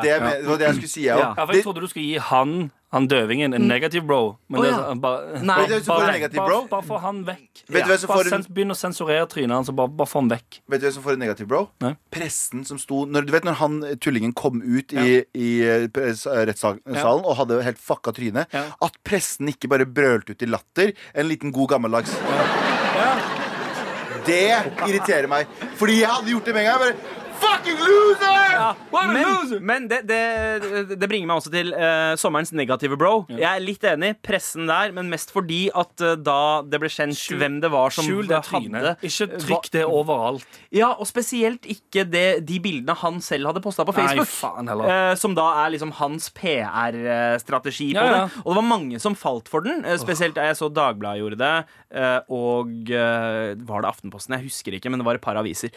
[0.01, 0.39] det jeg mener.
[0.39, 1.31] Det var det, skulle si, jeg Ja.
[1.33, 1.37] òg.
[1.37, 4.39] Ja, for jeg trodde du skulle gi han, han døvingen en negativ bro.
[4.49, 4.77] Men det er ja.
[4.81, 5.57] sånn, bare, Nei.
[6.33, 6.45] Bro?
[6.47, 7.61] Bare, bare få han vekk.
[7.69, 10.23] Vet du hvem som bare får en- Begynn å sensurere trynet hans, bare, bare få
[10.23, 10.59] han vekk.
[10.73, 11.61] Vet du hvem som får en negativ bro?
[11.85, 11.91] Nei.
[12.09, 15.93] Pressen som sto når, Du vet når han eh, tullingen kom ut i, i rettssalen
[15.93, 18.47] press- eh, rettssalen og hadde helt fucka trynet?
[18.57, 18.65] Ja.
[18.81, 20.93] At pressen ikke bare brølte ut i latter.
[21.13, 22.09] En liten god gammeldags.
[24.25, 24.41] Det
[24.87, 25.47] irriterer meg.
[25.79, 26.79] Fordi jeg hadde gjort det med en gang.
[26.83, 28.37] Bare, Fucking loser!
[28.91, 30.19] Men, men det, det,
[30.99, 33.23] det bringer meg også til uh, sommerens negative bro.
[33.31, 34.11] Jeg er litt enig.
[34.25, 36.35] Pressen der, men mest fordi at uh, da
[36.67, 38.93] det ble kjent Skjul- hvem det var som Skjul det hadde.
[39.07, 40.59] Ikke trykk det overalt.
[40.75, 44.33] Ja, og spesielt ikke det, de bildene han selv hadde posta på Nei, Facebook.
[44.33, 44.91] faen heller.
[44.93, 48.19] eh, som da er liksom hans PR-strategi på Ja, ja.
[48.27, 48.43] det.
[48.43, 49.85] Og det var mange som falt for den.
[50.01, 51.55] spesielt da jeg så Dagbladet gjorde det,
[52.29, 52.91] og
[53.67, 54.35] var det Aftenposten?
[54.37, 55.71] Jeg husker ikke, men det var et par aviser.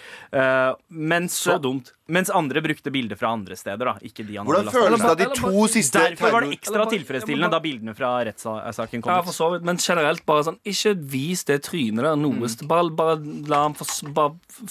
[0.90, 1.92] Mens, Så dumt.
[2.08, 3.84] mens andre brukte bilder fra andre steder.
[3.84, 6.58] da Ikke de han Hvordan hadde føles det av de to siste Derfor var det
[6.58, 9.62] ekstra tilfredsstillende da bildene fra rettssaken kom Ja, for så vidt.
[9.64, 12.68] Men generelt, bare sånn Ikke vis det trynet der noe sted.
[12.68, 13.16] Bare, bare
[13.48, 14.02] la ham fors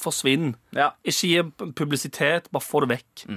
[0.02, 0.56] forsvinne.
[0.74, 0.92] Ja.
[1.04, 1.44] Ikke gi
[1.76, 3.28] publisitet, bare få det vekk.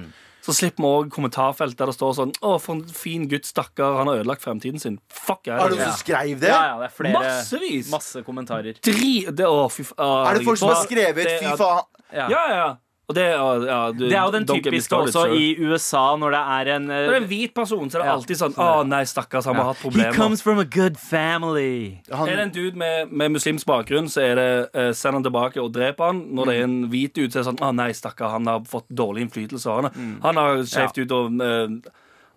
[0.45, 3.95] Så slipper vi òg kommentarfelt der det står sånn Å, for en fin gutt, stakkar,
[3.97, 4.99] han har ødelagt fremtiden sin.
[5.09, 6.51] Fuck er Er det noen som skrev det?
[6.51, 7.89] Ja, ja, det er flere Massevis.
[7.89, 8.77] Masse kommentarer.
[8.85, 9.25] Dri...
[9.25, 11.87] Det, å, fy å, Er det folk som har skrevet det- 'fy faen'?
[12.13, 12.27] Ja.
[12.29, 12.67] Ja, ja.
[13.07, 16.69] Og det, ja, du, Det er jo den typiske også i USA, når det er
[16.75, 18.15] en Når det er eh, en hvit person, så er det Ja.
[18.15, 20.15] alltid sånn Å nei, stakkars, han har hatt He problemer.
[20.15, 21.99] comes from a good family.
[22.11, 25.23] Han, Er det en dude med, med muslimsk bakgrunn, så er det uh, send han
[25.27, 26.23] tilbake og drep han.
[26.33, 28.65] Når det er en hvit dude, så er det sånn Å nei, stakkar, han har
[28.65, 29.69] fått dårlig innflytelse.
[29.69, 31.67] Han, har- han har skjevt ut og eh,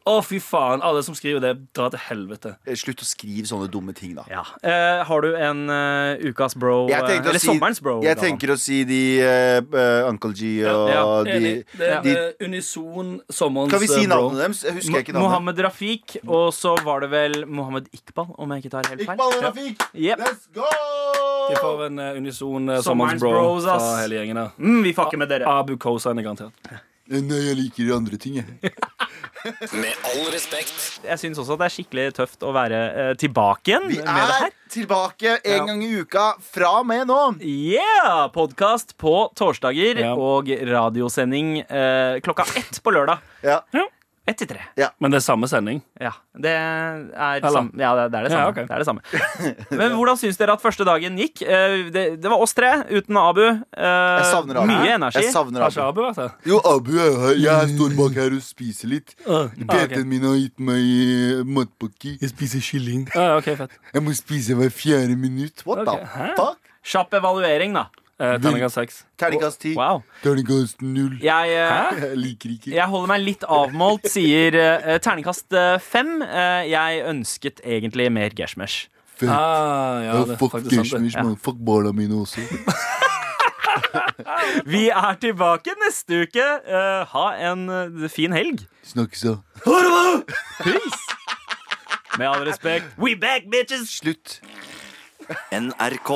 [0.08, 0.80] Å, fy faen.
[0.86, 2.54] Alle som skriver det, dra til helvete.
[2.64, 4.24] Eh, Slutt å skrive sånne dumme ting, da.
[4.32, 4.40] Ja.
[4.64, 6.86] Eh, har du en eh, ukas bro?
[6.88, 7.98] Jeg eh, tenkte å eller si- sommerens bro?
[8.06, 8.22] Jeg da?
[8.24, 11.52] tenker å si de eh, eh, Uncle G og Ja, de Enig.
[11.76, 14.22] Det er de- eh, unison sommerens Kan vi si eh, bro.
[14.30, 14.62] navnet deres?
[14.64, 15.28] Jeg husker jeg ikke navnet.
[15.28, 19.14] Mohammed Rafik, og så var det vel Mohammed Iqbal, om jeg ikke tar helt feil.
[19.18, 20.18] Iqbal og Rafik, Yep.
[20.24, 20.72] let's go!
[21.48, 23.82] De får en eh, unison eh, Sommerens sommerens bro bros, ass.
[23.84, 24.50] fra hele gjengen der.
[24.58, 25.44] Mm, vi fucker med dere.
[25.48, 26.52] Abu Kosan er garantert.
[27.08, 28.72] Nei, jeg liker andre ting, jeg.
[29.72, 30.98] Med all respekt.
[31.04, 34.24] Jeg syns også det er skikkelig tøft å være eh, tilbake igjen Vi med det
[34.24, 34.54] er her.
[34.74, 37.18] tilbake en gang i uka fra og med nå.
[37.44, 38.26] Yeah!
[38.34, 40.14] Podkast på torsdager Ja.
[40.18, 43.22] og radiosending eh, klokka ett på lørdag.
[43.46, 43.60] Ja.
[44.28, 44.60] Ett til tre.
[45.00, 45.78] Men det er samme sending.
[45.96, 48.42] Ja, det er, sam ja, det, det er det samme.
[48.42, 48.66] Ja, okay.
[48.68, 49.00] det er det samme.
[49.80, 51.40] Men hvordan syns dere at første dagen gikk?
[51.46, 53.46] Eh, det, det var oss tre uten Abu.
[53.46, 54.68] Eh, Jeg savner Abu.
[54.68, 55.22] Mye energi.
[55.24, 55.80] Jeg savner Abu.
[55.86, 56.28] Abu altså.
[56.48, 57.40] Jo, Abu er her.
[57.40, 59.16] Jeg står bak her og spiser litt.
[59.24, 59.64] Ah, ok.
[59.72, 62.18] PT-en min har gitt meg eh, matpakke.
[62.20, 63.08] Jeg spiser kylling.
[63.16, 63.80] Ah, okay, fett.
[63.94, 65.64] Jeg må spise hver fjerde minutt.
[65.64, 66.04] What okay.
[66.04, 66.60] the fuck?
[66.88, 67.88] Kjapp evaluering, da.
[68.18, 69.04] Eh, Terningkast seks.
[69.20, 69.74] Terningkast ti.
[69.78, 70.00] Wow.
[70.24, 71.20] Terningkast null.
[71.22, 72.72] Jeg, uh, Jeg liker ikke.
[72.74, 75.54] jeg holder meg litt avmålt, sier uh, terningkast
[75.84, 76.16] fem.
[76.66, 78.88] Jeg ønsket egentlig mer Geshmesh.
[79.18, 79.30] Fett.
[79.30, 81.22] Ah, ja, Ja, det fuck det.
[81.22, 81.36] Man.
[81.42, 82.40] Fuck barna mine også.
[84.66, 86.46] Vi er tilbake neste uke.
[86.66, 88.62] Eh, ha en fin helg.
[88.86, 89.36] Snakkes, da.
[90.62, 91.02] Peace.
[92.18, 93.88] Med all respekt, we back, bitches!
[93.88, 94.40] Slutt.
[95.52, 96.10] NRK.